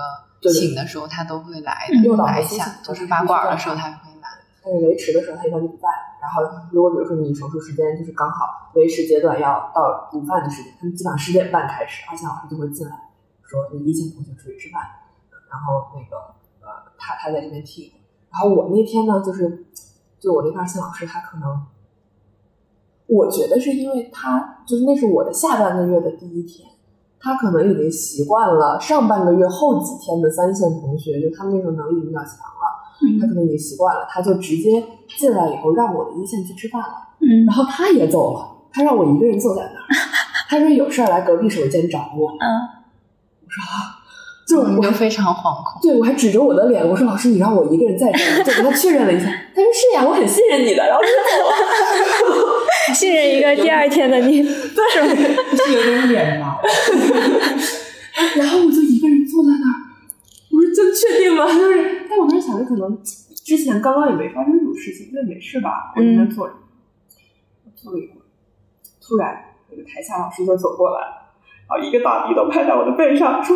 [0.52, 2.66] 请的时候，他都会来诱导一下。
[2.82, 4.30] 就是拔管的时候，他也会来。
[4.64, 5.84] 但是维持的时候，他一般就不在。
[6.22, 12.96] 然后，如果比如说你手术时间就是刚好维持阶段要到午饭的时间，他们基本上十点半开始，二线老师就会进来，
[13.44, 14.82] 说你一线同学出去吃饭。
[15.52, 16.16] 然后那个
[16.62, 17.92] 呃，他他在这边替，
[18.32, 19.66] 然后我那天呢，就是
[20.18, 21.68] 就我那二线老师，他可能，
[23.08, 26.70] 我觉得是因为他就是那是我的下半个月的第一天，
[27.20, 34.82] 他可能已经习惯了上半个月后几天的三线同学，就他们那种能力比较强了，他可能已经习惯了，他就直接
[35.18, 39.86] 进来以后让我的一线去吃饭了，嗯，然后他也走了，他让我一个人坐在那儿，
[40.48, 42.48] 他说有事儿来隔壁手间找我，嗯，
[43.44, 44.00] 我说啊。
[44.52, 54.52] 就我就非常惶恐，对我还指着我的脸，我说：“老师，你让我一个人在这儿。”就跟他确认了一下，他说：“是呀，我很信任你的。”然后就走了，信任一个第二天的你， 对，
[55.56, 56.58] 是有点脸嘛。
[58.36, 59.78] 然后我就一个人坐在那儿，
[60.52, 63.02] 我说：“真确定吗？”就是，但我当时想着，可能
[63.46, 65.94] 之前刚刚也没发生什么事情，那没事吧？
[65.96, 66.54] 我在那坐着，
[67.76, 68.24] 坐了一会儿，
[69.02, 71.00] 突然那个台下老师就走过来，
[71.70, 73.56] 然后一个大逼斗拍在我的背上，说。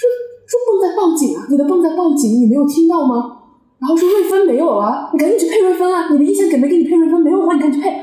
[0.00, 0.08] 说
[0.48, 1.46] 说泵在报警啊！
[1.50, 3.36] 你的泵在报警，你没有听到吗？
[3.78, 6.08] 然后说瑞芬没有啊，你赶紧去配瑞芬啊！
[6.10, 7.20] 你的一线给没给你配瑞芬？
[7.20, 7.94] 没有的话，你赶紧去配。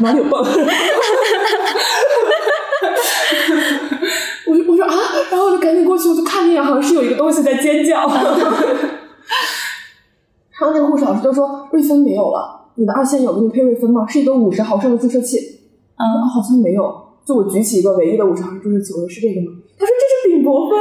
[0.00, 0.40] 哪里有泵？
[4.46, 4.94] 我就我说啊，
[5.30, 8.06] 然后我就赶紧过去，我就看那眼，好像是有一个东西在尖叫。
[8.06, 8.20] 然
[10.60, 14.06] 后那个护士老师就说瑞芬没有了，你的二线有给你配瑞芬吗？
[14.06, 15.38] 是一个五十毫升的注射器。
[15.96, 17.04] 啊，好像没有。
[17.24, 19.48] 就我举起一个唯一的五十毫升注射器，我说是这个吗？
[19.78, 20.05] 他说这
[20.46, 20.54] 是。
[20.54, 20.78] 丙泊酚，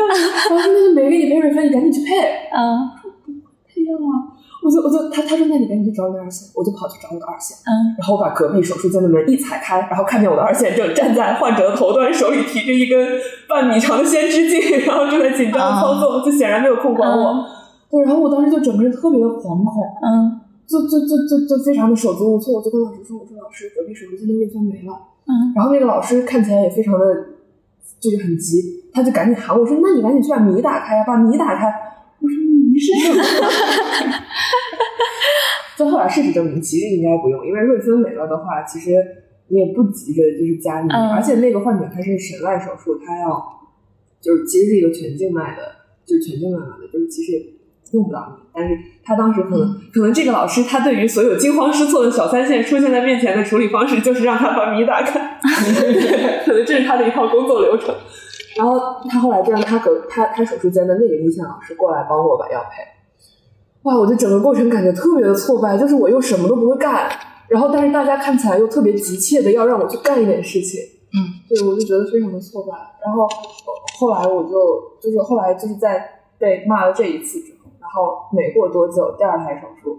[0.53, 2.13] 然后那个没给你配瑞芬，你赶紧去配。
[2.53, 2.85] 嗯，
[3.65, 4.37] 配药啊！
[4.61, 7.57] 我就我就他他说那你赶紧去找你的二线，我就跑去找我的二线。
[7.65, 12.97] 嗯，然后我把隔壁手术间的门一踩开，然后看见我的二线正站在患者的头端，手里提着一根
[13.49, 17.45] 半米长的先知镜，然后正在紧张的操作，就显然没有空管我。
[17.89, 19.83] 对，然后我当时就整个人特别的惶恐。
[20.01, 24.93] 嗯，就就就就就非常的手足无措，我就跟老师说：“我说老师，隔壁手术间的瑞芬没了。”
[25.29, 27.05] 嗯，然后那个老师看起来也非常的，
[27.99, 31.67] 就是很急，他就赶紧喊我说：“那你赶紧去把米打开呀，把米打开。”
[32.19, 33.23] 我说：“米是什么？”
[35.77, 38.91] 最后来事实证明，其实应该不用，因为瑞芬没了的话，其实
[39.49, 43.43] 你也不急着就是加米，而且那个患者他是神外手术，他要
[44.21, 45.61] 就是其实是一个全静脉的，
[46.05, 47.54] 就是全静脉的，就是其实。
[47.91, 55.39] 用不到你，但是他当时可能可能这个老师他对于所有惊慌失措的小三线出现在面前的处理方式就是让他把米打开，
[56.45, 57.93] 可能这是他的一套工作流程。
[58.57, 58.79] 然后
[59.09, 62.83] 他后来就让他给他他手术间的那个一线老师过来帮我把药配。
[63.83, 67.09] 哇，我就整个过程感觉特别的挫败，就是我又什么都不会干，
[67.49, 70.81] 然后但是大家看起来又特别急切的要让我去干一点事情，
[71.13, 72.73] 嗯，对，我就觉得非常的挫败。
[73.05, 73.27] 然后
[73.99, 77.54] 后来我就就是后来就是在被骂了这一次之
[77.95, 78.03] 后。
[78.03, 79.97] 然后没过多久，第二台手术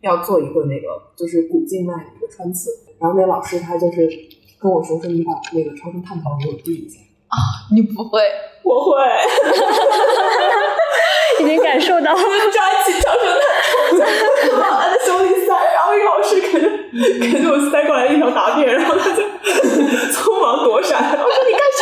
[0.00, 4.10] 要做一个那个就是骨静脉的一个穿刺，然后那老师他就是
[4.58, 6.98] 跟我说说你把那个超声探头给我递一下
[7.28, 7.38] 啊，
[7.72, 8.20] 你不会，
[8.64, 8.98] 我会，
[11.44, 14.02] 已经感受到，抓起超声探
[14.50, 16.66] 头往他的胸里塞，然后那个老师感觉。
[17.20, 19.22] 感觉我塞过来一条大便，然后他就
[20.10, 21.80] 匆忙躲闪，我说你干什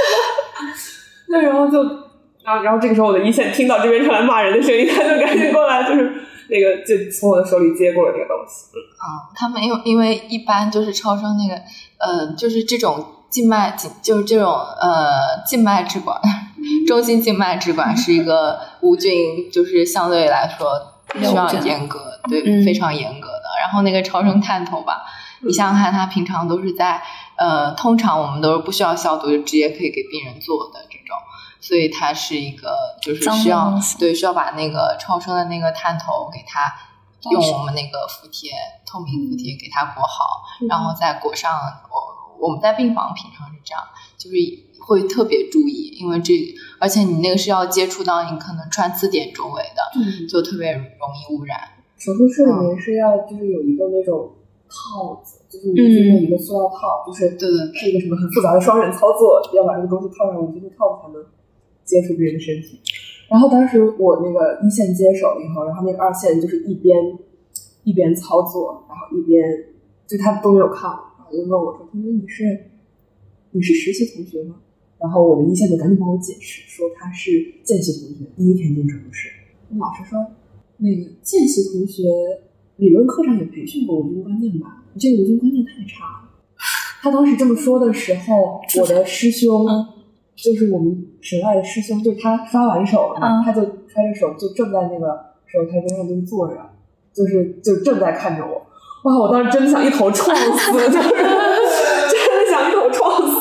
[0.61, 0.68] 么？
[1.33, 2.11] 那然后就。
[2.45, 6.12] 然后，然后这个时候我的一线听到这边传来骂人的声音，他就赶紧过来，就是
[6.49, 8.66] 那个就从我的手里接过了这个东西。
[8.99, 11.61] 啊，他们因为因为一般就是超声那个，
[11.99, 16.20] 呃，就是这种静脉静，就是这种呃静脉支管，
[16.86, 20.68] 中心静脉支管是一个无菌，就是相对来说
[21.14, 23.43] 需要严格，对，非常严格的。
[23.61, 25.03] 然后那个超声探头吧，
[25.40, 27.01] 你想想看，他平常都是在
[27.36, 30.80] 呃，通常我们都是不需要消毒，就直接可以给病人做的。
[31.62, 36.74] 所以它是一个，就是需要对需要把那个超声的那个探头给它
[37.30, 38.50] 用我们那个服帖
[38.84, 41.52] 透明服帖给它裹好，然后再裹上。
[41.88, 43.80] 我我们在病房平常是这样，
[44.18, 44.34] 就是
[44.82, 46.34] 会特别注意，因为这
[46.80, 50.82] 而且你那个是要接触到你可能穿刺点周围的，就特别容
[51.14, 51.56] 易污染。
[51.96, 54.32] 手术室里面是要就是有一个那种
[54.68, 61.24] 套子，就是你就是一个塑料套，就是对对，是一个什么很复杂的双人操作，要把这个东西套上我觉得套子才能。
[61.85, 62.80] 接触别人的身体，
[63.28, 67.18] 然后当时我那个一线接手了以后，然后那个二线就是一边
[67.85, 69.43] 一边操作，然后一边
[70.07, 72.70] 就他都没有看，然后就问我说：“他说你是
[73.51, 74.57] 你是实习同学吗？”
[75.01, 79.30] 然后我的一线就赶紧帮我解释说他是见习同学，第一天进手术室。
[79.78, 80.24] 老师说
[80.78, 82.05] ：“那个见习同学
[82.76, 84.85] 理论课上也培训过无菌观念吧？
[84.95, 86.30] 你这个无菌观念太差了。”
[87.03, 89.66] 他当时这么说的时候，我的师兄。
[90.43, 95.07] 就是我们省外的师兄，就是他刷完手了嘛，他就揣着手，就正在那个
[95.47, 96.55] 手台边上就是坐着，
[97.14, 98.66] 就是就正在看着我。
[99.05, 103.34] 哇，我当时真的想一头撞死， 就是真的想一头撞死。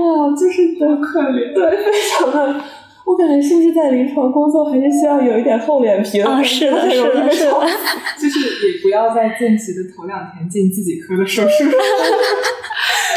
[0.00, 2.60] 哇，就是很可怜，对，非常的。
[3.04, 6.42] 我感觉是不是在临床工作还是需要有一点厚脸皮的啊？
[6.42, 7.52] 是的，是的，是的。
[8.20, 11.64] 就是也不要在见习的头两天进自己科的手术。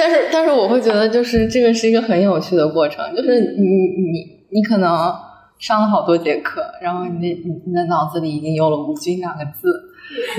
[0.02, 3.06] 但是，但是我会觉得，就是这个是一个很有趣的过程。
[3.16, 3.68] 就是你，
[4.02, 5.14] 你，你可能
[5.60, 9.89] 上了好多节课，然后你的你你的脑子里已经有了“无菌”两个字。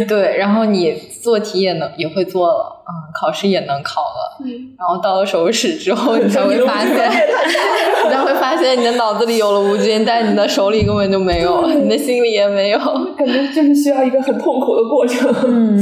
[0.08, 0.92] 对，然后你
[1.22, 4.44] 做题也能也会做了，嗯，考试也能考了，
[4.76, 6.90] 然后到了手术室之后，你才会发现，
[8.04, 12.78] 你才会发现你的脑子里有了无菌，但你的手里根本就没有，你的心里也没有，
[13.16, 15.32] 感觉就是需要一个很痛苦的过程。
[15.46, 15.78] 嗯，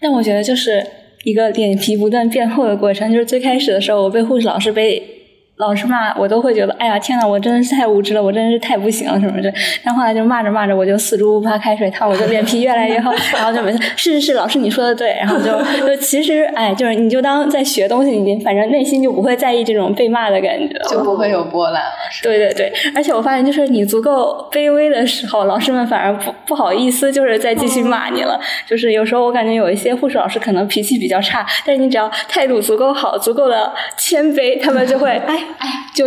[0.00, 0.84] 但我觉得就是
[1.24, 5.21] 一个脸皮不断变厚的过程，就是最开始的时候，我被护士老师被。
[5.56, 9.52] 老师骂我都会觉得，哎呀天呐，我真的是太无知了，我真的是太不行了什么的。
[9.84, 13.12] 但后后来就骂着骂着，我就死猪不怕开水烫，我就脸皮越来越厚。
[13.32, 15.14] 然后就没事是是是，老师你说的对。
[15.20, 21.90] 然后就就其实哎，就是你就当在学东西，你反正内心就不会在意这种被骂的感觉，就不会有波澜了。
[22.22, 28.40] 对对对，而且我发现就是你足够卑微的时候，老师们反而不不好意思，就是再继续骂你了。
[28.66, 35.38] 就是有时候我感觉有一些护士老师可能脾气比较差，但是你只要态度足够好，足够的谦卑，他们就会哎。
[35.58, 36.06] 哎，就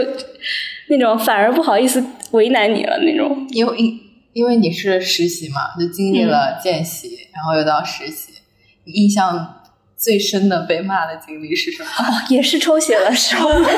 [0.88, 4.00] 那种反而不好意思为难你了那种，因为因
[4.34, 8.34] 因为你是实习嘛，就经历了见习，然后又到实习，
[8.84, 9.64] 你印象
[10.06, 11.90] 最深的被骂的经历是什么？
[11.98, 13.72] 哦，也是抽血的时候， 我在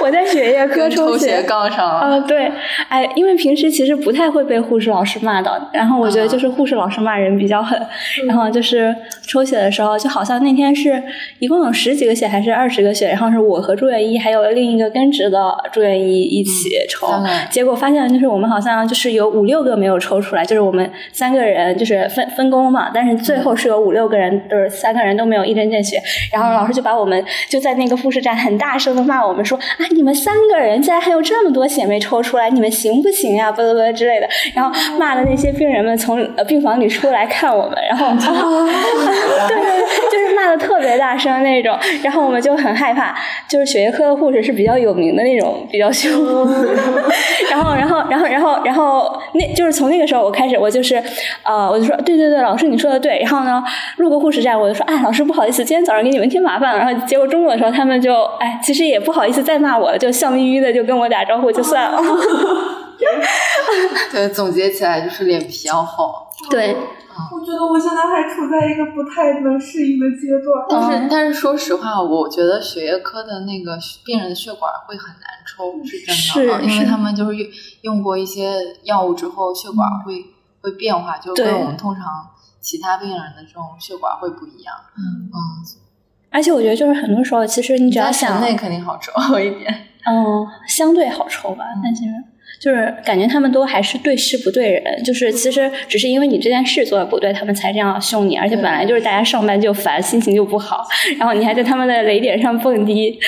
[0.00, 2.16] 我在血液科抽血杠上了。
[2.16, 2.50] 啊，对，
[2.88, 7.78] 哎，因为平时其实不太会被护士老师骂的，然后我觉得就是护士老师骂人比较狠，
[8.26, 8.94] 然后就是
[9.26, 11.02] 抽血的时候，就好像那天是
[11.40, 17.06] 一共有十几个血还是二十个血，然后是我和住院医还有另一个跟职的住院医一起抽，
[17.50, 25.01] 结果发现就是我们好像就是有五六个没有抽出来，就是我们三个人就是分分工嘛，但是最后是有五六个人都是三个。
[25.02, 26.00] 人都没有一针见血，
[26.32, 33.50] 然后老师就把我们就在那个复试站很大声的骂我们说啊，你们三个人竟然还有这么多血没抽出来，你们行不行呀？
[33.52, 38.06] 啵啵啵之类的，然后骂的那些病人们从病房里出来看我们，然后
[39.48, 39.80] 对 对，
[40.10, 43.14] 就是骂的特别大声那种，然后我们就很害怕，
[43.48, 46.12] 就是血液科的护士是比较有名的那种，比较凶，
[47.50, 51.02] 然后然后然后然后然后那就是从那个时候我开始，我就是
[51.42, 53.62] 呃，我就说对对对，老师你说的对，然后呢，
[53.96, 54.86] 路过护士站我就说。
[54.86, 56.78] 哎，老师不好意思，今天早上给你们添麻烦了。
[56.78, 62.02] 然后结果中午的时候，他们就哎，其实也不好意思再骂我了，就笑眯眯的就跟我打招呼就算了。
[64.12, 66.26] 对，总结起来就是脸皮要厚。
[66.50, 66.76] 对，
[67.32, 70.64] 我觉得我现在还处在一个不太能适应的阶段。
[70.68, 77.50] 但是，但是说实话，我觉得血液科的那个病人的血管会很难抽，是真的，因为他们就是用
[77.82, 78.54] 用过一些
[78.84, 80.24] 药物之后，血管会
[80.60, 82.04] 会变化，就跟我们通常。
[82.62, 85.28] 其他病人的这种血管会不一样，嗯。
[85.28, 85.36] 嗯，
[86.30, 89.70] 而且我觉得就是很多时候，其实你只要想内肯定好抽 一点，
[90.06, 92.10] 嗯，相对好抽吧，但其实
[92.60, 100.86] 就是感觉他们都还是对事不对人，就是其实只是因为你这件事做的不对，他们才这样凶你，而且本来就是大家上班就烦，心情就不好，
[101.18, 103.18] 然后你还在他们的雷点上蹦迪，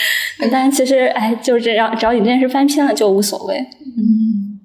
[0.51, 3.59] 但其实哎，就是这样，只要你这件事翻篇了就无所谓，
[3.99, 4.61] 嗯，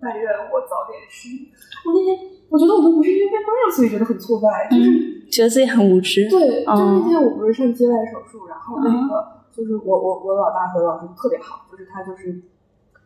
[0.00, 1.48] 但愿我早点醒，
[1.84, 2.37] 我那天。
[2.50, 6.28] 我觉得我都不是因为被骂，所以觉得很挫败，就是觉得自己很无知。
[6.30, 9.24] 对，就那天我不是上接外手术，然后那个
[9.54, 12.40] 就是我我我老大和老师特别好，就是他就是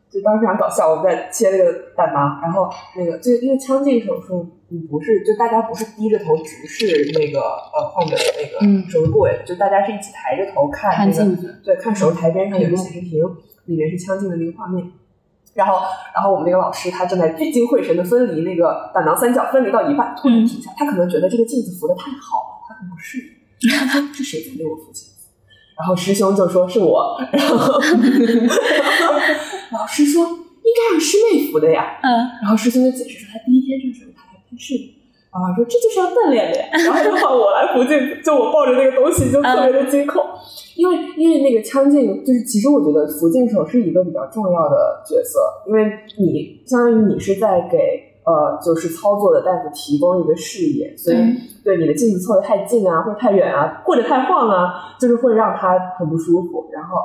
[0.09, 6.87] 就当时非常搞笑，我们在切那个胆囊，然后那个就因为腔镜手术，你不是就大家不是低着头直视
[7.19, 13.25] 那个呃患者的那个手术部位，就大家是一起抬着头看那个对看手术台边上有个显示屏，
[13.65, 14.87] 里面是腔镜的那个画面。
[15.55, 15.81] 然后，
[16.15, 23.25] 然后我们那个老师他正在聚精会神的分离那个胆囊三角，分离到一半突然停下，他可能觉得这个镜子扶的太好了，他很不适应。
[24.15, 25.13] 是谁在给我扶镜子？
[25.79, 27.21] 然后师兄就说是我。
[27.33, 27.57] 然后
[29.73, 31.99] 老师说应该让师妹扶的呀。
[32.03, 32.13] 嗯。
[32.41, 34.95] 然后师兄就解释说他第一天上手他还不适应。
[35.33, 36.67] 然后说这就是要锻炼的呀。
[36.85, 40.23] 然后就换我来扶镜子，就我抱着那个东西就特别的惊恐。
[40.77, 45.85] 因为因为那个枪镜，就是其实我觉得扶镜手是一个比较重要的角色，因为
[46.19, 48.13] 你相当于你是在给。
[48.25, 51.17] 呃，就是操作的大夫提供一个视野，所以
[51.65, 56.71] 对你的镜子凑得太近啊，或者太远啊，或者太晃啊，就是会让他很不舒服。
[56.73, 56.99] 然后，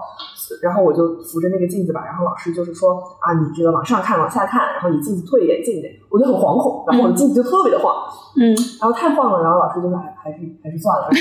[0.61, 7.93] 然后我就扶着那个镜子吧，然后老师就是说啊，你这个往上看，往下看，然后你镜子退一点，近一点，我就很惶恐，然后我的镜子就特别的晃，
[8.35, 11.09] 嗯，然后太晃了，然后老师就说还还是还是算了。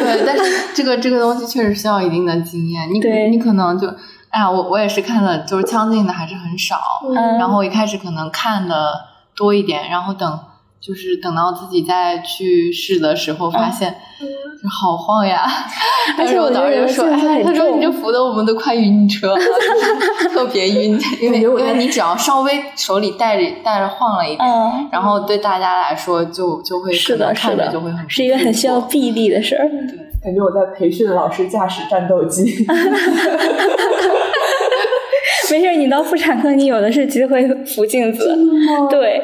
[0.00, 0.42] 对，但是
[0.74, 3.88] 这个这个东西确实需要一定的经验，你你可能就。
[4.32, 6.76] 哎呀，我我也是看的，就是腔镜的还是很少，
[7.06, 8.94] 嗯然后一开始可能看的
[9.36, 10.40] 多一点，然后等
[10.84, 15.46] 就是等到自己再去试的时候，发现就好晃呀。
[16.18, 19.40] 而且我导师就说：“哎，他说你这扶的我们都快晕车，了，
[20.34, 24.48] 特别晕，因为因为你只要稍微手里带着带着晃了一点，
[24.90, 29.68] 然后对大家来说就就会是的，看着就会很是一个很需要臂力的事儿。
[29.68, 32.66] 对，感觉我在培训老师驾驶战斗机。
[35.50, 38.36] 没事，你到妇产科，你有的是机会扶镜子。
[38.90, 39.22] 对，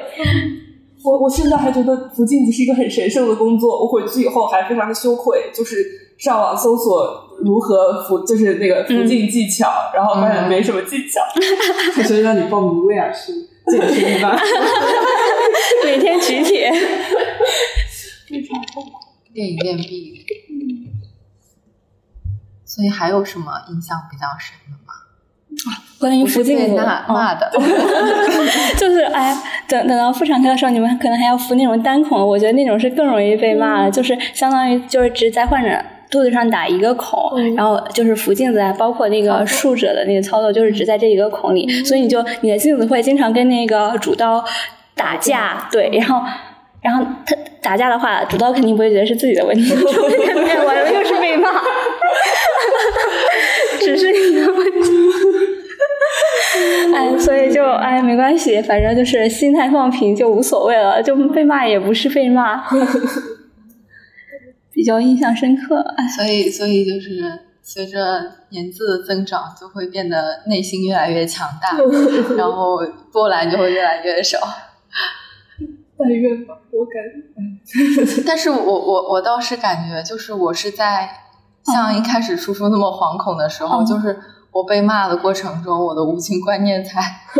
[1.08, 3.80] 我我现在还觉得扶镜子是一个很神圣的工作。
[3.80, 5.76] 我回去以后还非常的羞愧，就是
[6.18, 11.22] 上网搜索如何扶，就是那个扶镜技巧，然后发现没什么技巧。
[12.04, 13.32] 所以让你报名威尔士
[13.70, 14.38] 健身班，
[15.84, 16.70] 每天举铁，
[18.28, 18.90] 非常痛苦，
[19.32, 20.26] 练一练臂。
[22.66, 24.87] 所以还有什么印象比较深的吗？
[25.98, 26.74] 关于扶镜子
[27.08, 27.50] 骂的，
[28.78, 29.36] 就是哎，
[29.68, 35.70] 等等到妇产科的时候，你们可能还要扶那种单孔，我觉得那种是更容易被骂的，就是相当于就是只在患者
[36.10, 37.20] 肚子上打一个孔，
[37.56, 44.44] 然后就是扶镜子啊，包括那个竖着的那个操作，就是只在这一个孔里，所以你就你的镜子会经常跟那个主刀
[44.94, 46.22] 打架，对，然后
[46.80, 51.50] 然后他打架的话，主刀肯定不会觉得是自己的问题， 完了又是被骂，
[57.16, 62.64] 所以就哎没关系，反正就是心态放平就无所谓了，就被骂也不是被骂，
[64.72, 65.84] 比较印象深刻。
[66.16, 71.76] 所以，所以就是随着年纪的增长，就会变得内心越来越强大，
[72.36, 72.78] 然后
[73.12, 74.38] 波澜就会越来越少。
[76.00, 76.94] 但愿吧，我感。
[78.26, 81.08] 但是我我我倒是感觉，就是我是在
[81.64, 84.16] 像一开始叔叔那么惶恐的时候，就是
[84.52, 87.20] 我被骂的过程中，我的无情观念才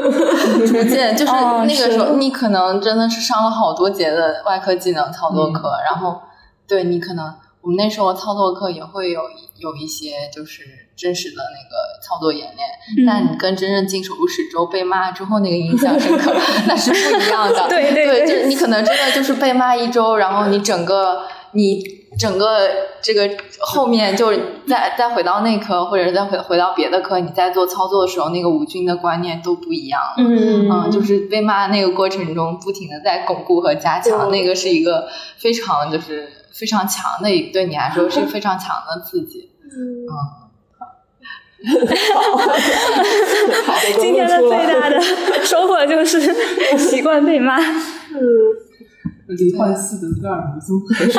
[0.67, 6.21] 逐渐就是那个时候，你可能真的是上了好多节的外科技能操作课，然后
[6.67, 9.23] 对你可能我们那时候操作课也会有
[9.57, 10.63] 有一些就是。
[10.99, 16.35] 真实的那个操作演练，但你跟真正进手术室之后被骂之后那个印象深刻，
[16.67, 17.67] 那是不一样的。
[17.71, 21.81] 对对，就是你可能真的就是被骂一周，然后你整个你
[22.19, 22.69] 整个
[23.01, 30.01] 这个后面就是再再回到内科，或者是再回回到别的科，你在做操作的时候，那个无菌的观念都不一样。
[30.17, 39.51] 嗯嗯，就是被骂那个过程中，不停的在巩固和加强，那个是一个非常就是非常强的，对你来说是非常强的刺激。
[39.65, 40.05] 嗯。
[44.01, 45.01] 今天的最大的
[45.43, 46.33] 收获就是
[46.79, 47.59] 习惯被骂。
[47.59, 47.67] 嗯，
[49.35, 51.09] 罹患四德哥尔蒙综合症。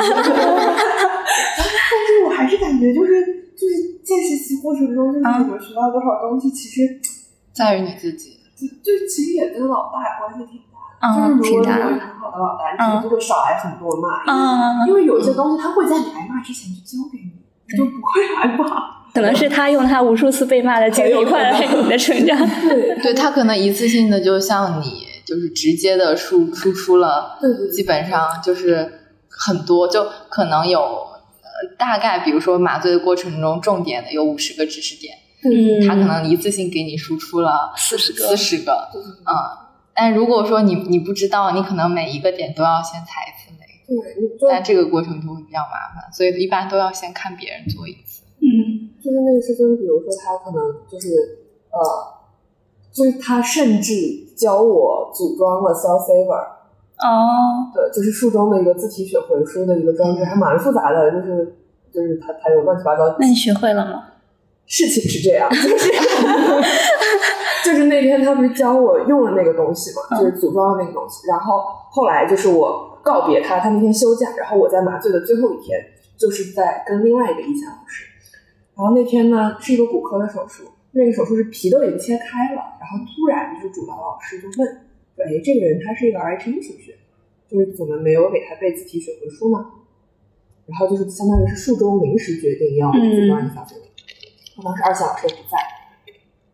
[1.56, 1.64] 但
[2.06, 3.10] 是我还是感觉，就是
[3.56, 7.00] 就是见实习过程中，就是我们学到多少东西，其实
[7.52, 8.38] 在于你自己。
[8.60, 11.16] 就就其实也跟老大关系挺大的。
[11.16, 14.20] 就是如果你有很好的老大，你可能就会少挨很多骂。
[14.30, 14.86] 嗯。
[14.86, 17.32] 因为有些东西，他会在你挨骂之前就教给你，
[17.70, 19.00] 你就不会挨骂。
[19.14, 22.36] 可能是他用他无数次被骂的经历换来你的成长。
[22.68, 27.38] 对， 对他可能一次性的就像你，就是直接的输输出了，
[27.72, 28.92] 基本上就是
[29.28, 39.70] 很多，就可能有呃大概，比如说麻醉的过程中重点的有五十个知识点，嗯，他可能一次性给你输出了四十个，四十个，嗯。
[39.94, 48.90] 但如果说你你不知道，你可能每一个点都要先踩一次雷，对，但这个过程就会比较麻烦，所以一般都要先看别人做一次，嗯。
[49.00, 50.60] 就是那个师兄，比如说他可能
[50.90, 51.08] 就是
[51.72, 51.80] 呃，
[53.00, 53.94] 就是他甚至
[54.36, 56.44] 教我组装了 Cell Saver。
[56.98, 57.72] 哦。
[57.74, 61.56] 对，就是术中的一个自体血回输的一个装置，还蛮复杂的，就是
[61.90, 63.16] 就是它它有乱七八糟。
[63.18, 64.04] 那你学会了吗？
[64.66, 65.90] 事情是这样，就是
[67.64, 75.80] 就是那天他不是教我用了那个东西嘛，就是组装了那个东西，然后后来就是我告别他，他那天休假，然后我在麻醉的最后一天，
[76.18, 78.04] 就是在跟另外一个医生老师。
[78.76, 84.64] 然后那天呢是一个骨科的手术，那个手术是皮都已经切开了，然后突然就是主刀老师就问说
[85.22, 86.96] ：“哎，这个人他是一个 RH 型血，
[87.48, 89.64] 就是怎么没有给他备自体血回输呢？”
[90.66, 93.82] 然后就是相当于是术中临时决定要组装一下这个。
[94.64, 95.58] 当时二线老师也不在，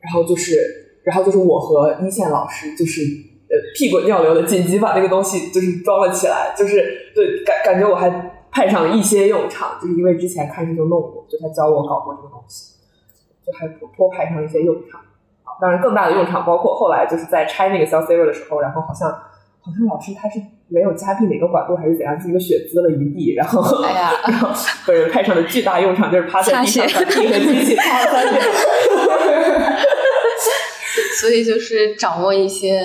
[0.01, 3.03] 然后就是，然后就是我和一线老师就是
[3.49, 8.33] 呃屁滚尿流的紧急把那个东西就是装了起来，就是对感感觉我还。
[8.49, 12.76] 派上了一些用场，就是因为之前开始就弄过，就他教我搞过这个东西，
[13.47, 15.01] 就还颇派上一些用场。
[15.61, 20.39] 当然更大的用场包括后来就是在拆那个 cell saver 的时候，然后好像好像老师他是
[20.69, 24.11] 没有加闭哪个管路还是怎样，这个血滋了一地，然后哎呀，
[24.87, 28.43] 本人派上的巨大用场就是趴在地上把地和机器擦了三遍。
[31.21, 32.83] 所以就是掌握一些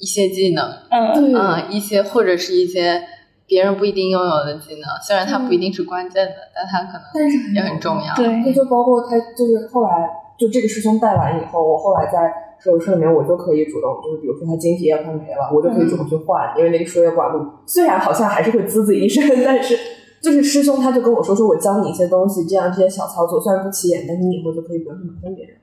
[0.00, 3.02] 一些技能，嗯嗯，一些或者是一些。
[3.46, 8.14] 别人不一定拥有的技能，虽然它不一定是关键的，但它可能但是也很重要。
[8.16, 19.78] 对，这就包括他，就是后来就这个师兄带完以后，我后来在手术室里面，我就可以主动，就是比如说他晶体液快没了，我就可以主动去换，因为那个输液管路虽然好像还是会滋滋一声，但是
[20.20, 25.56] 就是师兄他就跟我说说，我教你一些东西，这样这些小操作虽然不起眼，但你以后就可以不用去麻烦别人，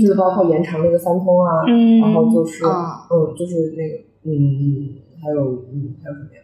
[0.00, 1.60] 就是包括延长那个三通啊，
[2.00, 6.40] 然后就是嗯，就是那个嗯，还有嗯，还有什么呀？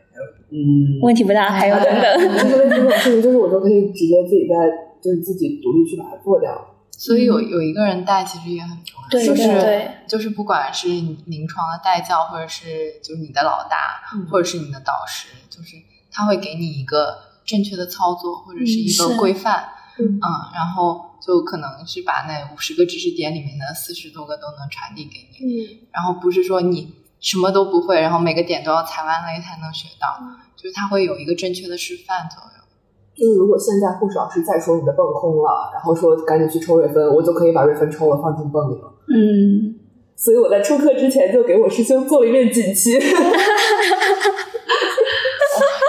[0.52, 2.20] 嗯，问题不大，还有等等。
[2.20, 4.54] 就是 这种事情，就是我都可以直接自己在，
[5.02, 6.68] 就是自己独立去把它做掉。
[6.90, 9.08] 所以有有一个人带，其实也很重要。
[9.08, 10.88] 对对对，就是不管是
[11.26, 15.76] 临床的带教，或者是就是你的老大，或者是你的导师，就是
[16.10, 19.64] 他会给你一个正确的操作，或者是一个规范。
[19.98, 20.20] 嗯，
[20.54, 25.46] 然后就可能是把那五十个知识点里面的四十多个都能传递给你。
[25.46, 26.92] 嗯，然后不是说你。
[27.22, 30.18] 什么都不会，然后每个点都要踩完雷才能学到，
[30.54, 32.50] 就是它会有一个正确的示范作用。
[33.14, 38.92] 就是如果现在护士老师再说你的泵空了，然后说赶紧去抽瑞芬，我就可以把瑞芬抽了放进泵里了。
[39.08, 39.78] 嗯，
[40.16, 42.98] 所以我在出课之前就给我师兄做了一面锦旗。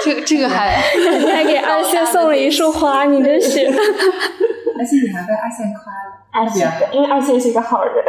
[0.03, 0.83] 这个这个还
[1.17, 3.65] 你还给二线送了一束花，你真是。
[4.77, 8.03] 而且你还被二线夸了，二线因为二线是一个好人。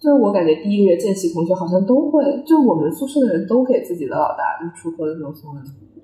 [0.00, 6.00] 就是我感觉第一个月见习同学好像都会，就我们宿舍的人都给自己的老大就出课的时候送礼物。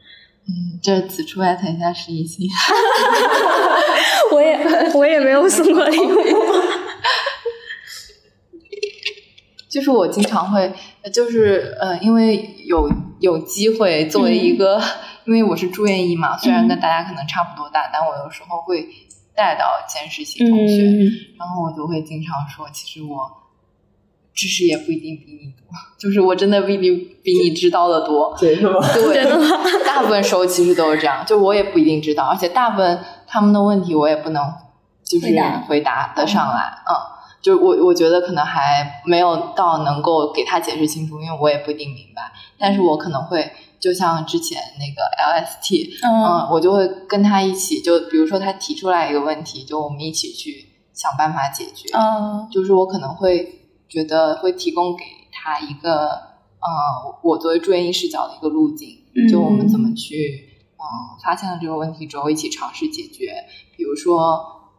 [0.47, 2.49] 嗯，这此处艾特一下实习期，
[4.33, 4.59] 我也
[4.95, 6.17] 我也没有送过礼物。
[9.71, 10.73] 就是我经常会，
[11.13, 12.89] 就是呃，因为有
[13.21, 14.81] 有机会作为一个，
[15.25, 18.87] 因为我是住院医嘛，虽然跟大家可能差不多大，但我有时候会
[19.35, 20.83] 带到见实习同学，
[21.39, 23.29] 然后我就会经常说，其实我
[24.35, 25.67] 知识也不一定比你多，
[25.99, 28.79] 就是我真的不一定比你知道的多，对，是吗？
[28.95, 29.25] 对，
[29.87, 34.43] 大部分时候其实都是这样，就我也不一定知道，而且大部分他们的问题我也不能
[35.05, 35.27] 就是
[35.69, 37.15] 回答得上来，嗯。
[37.45, 42.23] 就我我觉得可能还没有到能够给他解释清楚，因为我也不一定明白。
[42.59, 51.91] 但是我可能会就像之前那个 LST，嗯，我就会跟他一起，就比如说他提出来一个问题，就我们一起去想办法解决。
[51.95, 53.64] 嗯，就是我可能会
[53.95, 56.09] 觉得会提供给他一个，
[56.59, 58.89] 呃，我作为住院医视角的一个路径，
[59.31, 60.85] 就我们怎么去，嗯，
[61.23, 63.33] 发现了这个问题之后一起尝试解决。
[63.77, 64.19] 比如说，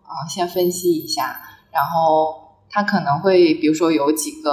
[0.03, 1.39] 嗯，先分析一下，
[1.71, 2.43] 然后。
[2.67, 4.51] 他可能会，比如说有几个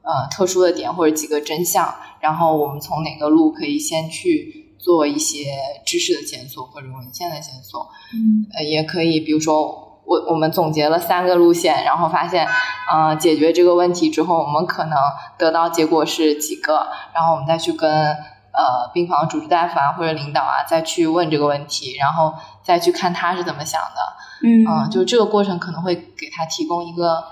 [0.00, 5.44] 呃特殊的点或者几个真相，然后我们从哪个路可以先去做一些
[5.84, 12.48] 知识的检索或者文献的检索，嗯，呃，也可以，比如说我我们总结了三个路线，然后发现，
[12.92, 14.98] 呃，解决这个问题之后，我们可能
[15.38, 22.34] 得到结果是几个，然后我们再去跟呃病房主治大夫啊或者领导啊再去问这个问题，然后
[22.64, 23.98] 再去看他是怎么想的，
[24.42, 27.22] 嗯，就这个过程可能会给他提供一个。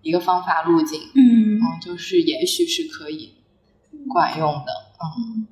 [0.00, 3.34] 一个方法路径，嗯，嗯，就是也许是可以
[4.08, 4.72] 管用的，
[5.02, 5.48] 嗯，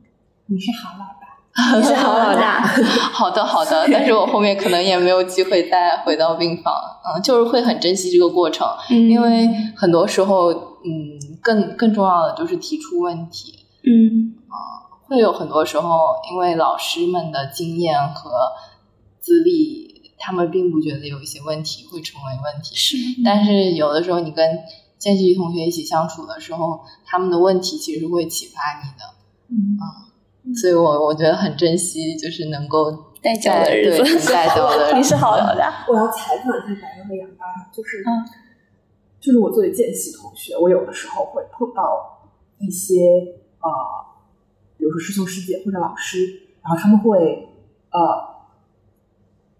[0.47, 1.05] 你是好老
[1.83, 2.61] 是好老大，
[3.13, 13.55] 好的好的，但是我后面可能也没有机会再回到病房，嗯，就是会很珍惜这个过程，因为很多时候，嗯，更更重要的就是提出问题，
[13.85, 14.57] 嗯，啊，
[15.09, 18.31] 会有很多时候，因为老师们的经验和
[19.21, 19.95] 资历。
[20.19, 22.97] 他们并不觉得有一些问题会成为问题，是。
[23.23, 24.59] 但是有的时候你跟
[24.99, 29.05] 见习同学一起相处的时候，他们的问题其实会启发你的，
[29.51, 29.77] 嗯。
[29.77, 30.06] 嗯，
[30.55, 32.93] 所以我我觉得很珍惜，就是能够
[33.23, 34.93] 带教的日子，带教的。
[34.99, 35.43] 你是好的。
[35.89, 38.05] 我要采访一下白羊和杨八，就是，
[39.21, 43.01] 就是我作为见习同学，我有的时候会碰到一些
[43.61, 43.69] 呃，
[44.77, 47.49] 比如说师兄师姐或者老师，然后他们会
[47.91, 48.37] 呃。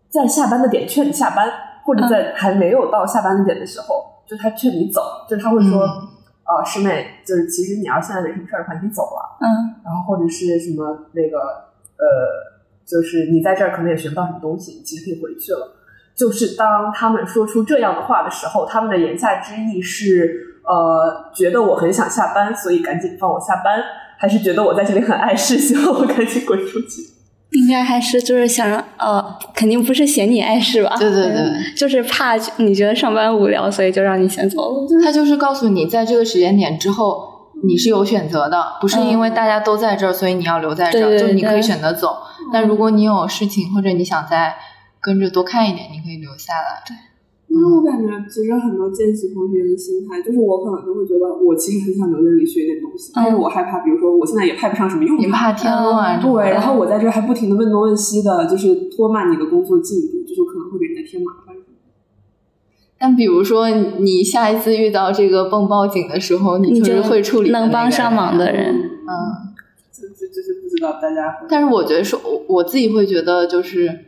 [0.09, 1.53] 在下班的点劝你下班，
[1.85, 6.06] 或者在还没有到下班的点的时候，就他劝你走，就他会说，
[6.47, 11.39] 呃，师妹，就是其实你要现在没什么事儿的话，你走了，嗯，然后或者是什么那个，
[11.99, 12.07] 呃，
[12.87, 15.75] 就是你在这儿可能也学不到什么东西，你其实可以回去了。
[16.15, 23.83] 就是当他们说出这样的话的时候，他们的言下之意是，呃，觉得我很想下班，所以赶紧放我下班，
[24.17, 27.16] 还是觉得我在这里很碍事，希望我赶紧滚出去。
[27.57, 30.95] 应该还是就是想让呃，肯定不是嫌你碍事吧？
[30.99, 34.89] 对对对，就是怕你觉得上班无聊，所以就让你先走了。
[35.03, 42.19] 他就是告诉你，在这个时间点之后，你是有选择的，不是因为大家都在这儿，所以你要留在这儿，就你可以选择走。
[42.53, 44.55] 但如果你有事情或者你想再
[45.01, 46.83] 跟着多看一点，你可以留下来。
[46.87, 46.95] 对。
[47.57, 61.57] 因为我感觉，其实很多见习同学的心态，就是我可能就会觉得，我其实很想留在这里学一点东西，但是我害怕，比如说我现在也派不上什么用，你怕添乱，对，然后我在这还不停的问东问西的，就是拖慢你的工作进度，就是可能会给人家添麻烦。
[62.99, 69.53] 但比如说，你下一次遇到这个蹦报警的时候，你就是会处理能帮上忙的人，嗯，
[69.93, 71.39] 这这这是不知道大家。
[71.49, 74.06] 但是我觉得说，我我自己会觉得就是。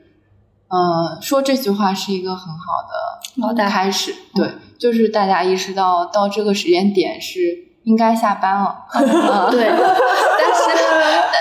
[0.69, 7.41] 嗯，说这句话是一个很好的开始，对，就是大家意识到到这个时间点是
[7.85, 8.85] 应该下班了，
[9.51, 9.71] 对，
[10.39, 10.69] 但是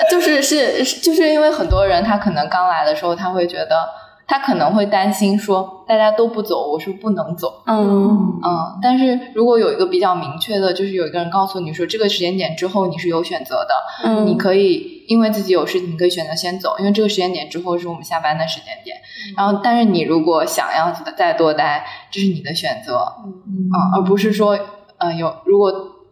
[0.10, 3.88] 就是是就是因为很多人他可能刚来的时候他会觉得。
[4.28, 7.64] 他可能会担心说，大家都不走，我是不能走。
[7.66, 13.74] 嗯嗯，但是如果有一个比较明确的，就是有一个人告诉你说，这个时间点之后你是有选择的，
[14.04, 18.98] 嗯，你可以因为自己有事情，你可以选择先走，因为这个时间点之后是我们下班的时间点。
[19.38, 24.60] 然后，但是你如果想要再多待，这是你的选择，嗯，而不是说，
[24.98, 25.72] 呃，有如果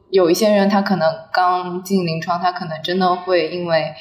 [0.10, 3.94] 有一些人他可能刚进临床，他可能真的会因为。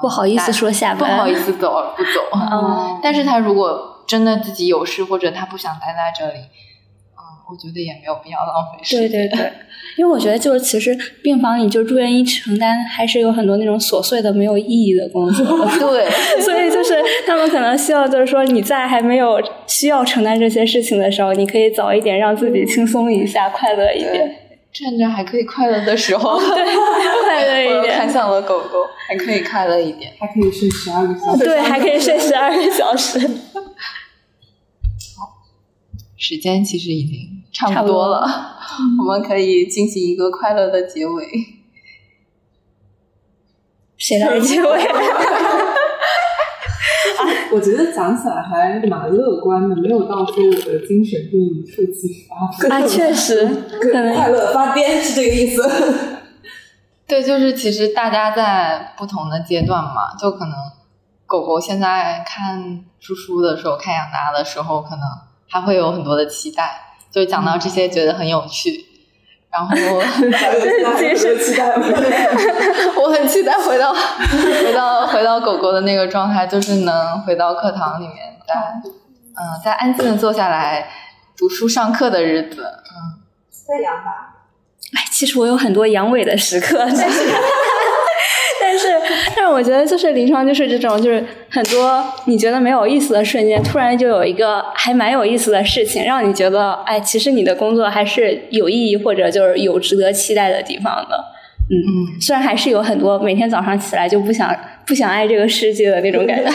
[0.00, 2.20] 不好意思说下班，不好意思走而不走。
[2.34, 9.10] 嗯，但是他如果真的自己有事，或者他不想待在这里，嗯，我觉得也没有必要浪费时间。
[9.10, 9.52] 对对对，
[9.98, 15.44] 因为我觉得就是其实病房里就住院医承担还是有很多那种琐碎的没有意义的工作。
[15.78, 16.10] 对，
[16.40, 24.36] 所以就是他们可能希望就是说你在还没有需要承担这些事情的时候，你可以早一点让自己轻松一下，快乐一点。
[24.72, 26.46] 趁着还可以快乐的时候，对，
[27.24, 27.98] 快乐一点。
[27.98, 31.44] 看向了狗狗，还可以快乐一点，还可以睡十二个小时。
[31.44, 33.18] 对，还可以睡十二个小时。
[35.18, 35.44] 好，
[36.16, 38.26] 时间其实已经差不多了，
[38.98, 41.26] 我们可以进行一个快乐的结尾。
[43.98, 44.88] 谁来结尾？
[47.52, 52.74] 我觉得讲起来还蛮乐观的，没有到说我的精神病一触即发。
[52.74, 53.46] 啊， 确实，
[53.80, 55.62] 可能快乐发癫是这个意思。
[57.06, 60.54] 对，就是其实大家在不同的阶段嘛，就可能
[61.26, 65.02] 狗狗现在看叔叔的时候，看养大的时候，可能
[65.46, 68.86] 还会有很多的期待，就讲到这些觉得很有趣。
[69.52, 69.74] 然后，
[70.98, 71.66] 其实期待，
[72.96, 78.16] 我很期待回到回到回到狗狗的那个状态，就是能回到课堂里面，
[78.48, 78.54] 在
[79.34, 80.88] 嗯，在安静的坐下来
[81.36, 84.36] 读书上课的日子，嗯，在养吧。
[84.94, 87.32] 哎，其实我有很多阳痿的时刻，但是。
[88.62, 88.86] 但是，
[89.36, 101.32] 但是我觉得就是临床就是这种，就是很多你觉得没有意思的瞬间，突然就有一个还蛮有意思的事情，让你觉得，哎，其实你的工作还是有意义，或者就是有值得期待的地方的。
[101.70, 104.54] 嗯嗯，虽然还是有很多每天早上起来就不想
[104.86, 106.50] 不想爱这个世界的那种感觉，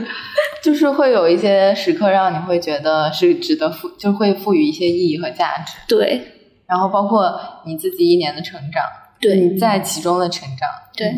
[0.62, 5.74] 就是会有一些时刻让你会觉得是值得赋，就会赋予一些意义和价值。
[5.88, 6.20] 对，
[6.66, 8.84] 然后包括你自己一年的成长，
[9.20, 11.12] 对你在其中的成长，对。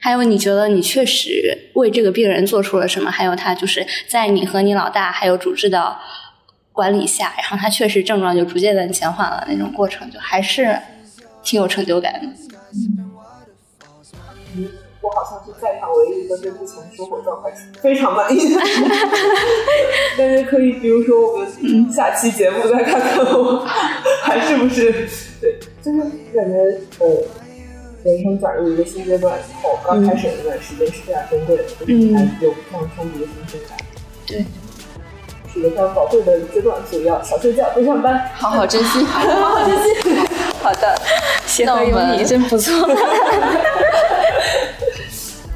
[0.00, 3.10] 还有，你觉得你确实为这个病人做出了什么？
[3.10, 5.96] 还有，他就是在你和你老大还有主治的
[6.72, 10.78] 管理下，然后他确实症状就逐渐的减缓了，那种过程就还是
[11.42, 12.20] 挺有成就感的。
[14.56, 14.70] 嗯，
[15.00, 18.60] 我好像是在场唯一一个对目前生活状态非常满意的。
[20.16, 23.66] 但是可以，比如说我们下期节目再看看我
[24.22, 25.08] 还是不是
[25.40, 25.98] 对，就是
[26.32, 26.56] 感觉
[27.00, 27.47] 呃。
[28.04, 33.76] 人生转入一个新阶段以后，刚开始那段时间是非常珍贵的，就是还有非常充足的新鲜感。
[34.26, 34.44] 对，
[35.52, 39.88] 是一个非常宝贵的阶段，所以要少睡觉，多上班，好好珍惜，好好珍惜。
[40.62, 40.94] 好的，
[41.46, 42.72] 协和有你真不错。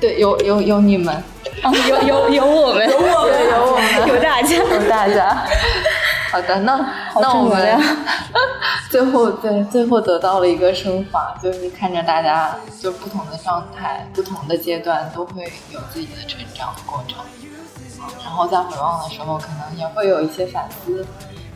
[0.01, 1.23] 对，有有有你们，
[1.89, 5.47] 有有有我们，有我们，有我们，有大家，有大家。
[6.33, 6.81] 好的，那
[7.21, 7.79] 那我们
[8.89, 17.19] 最后对最后得到了一个升华，就是看着大家就不同的状态、不同的阶段都会有自己的成长过程，
[18.25, 21.07] 然后在回望的时候，可能也会有一些反思，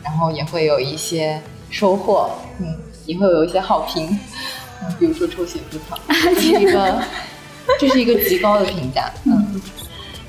[0.03, 4.07] 然后也会有一些收获，嗯，也会有一些好评，
[4.83, 5.97] 嗯，比如说抽血不疼，
[6.35, 7.01] 这是一个
[7.79, 9.59] 这是一个极高的评价，嗯，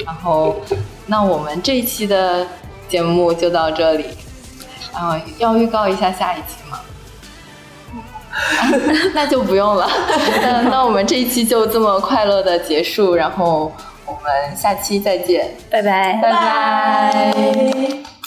[0.07, 0.57] 然后
[1.05, 2.47] 那我们这一期的
[2.89, 4.07] 节目就到这里。
[4.93, 6.81] 啊，要预告一下下一期吗？
[9.15, 9.89] 那就不用了。
[10.43, 13.73] 那 那我们这一期就这么快乐的结束，然后
[14.07, 18.18] 我们下期再见，拜拜，拜拜。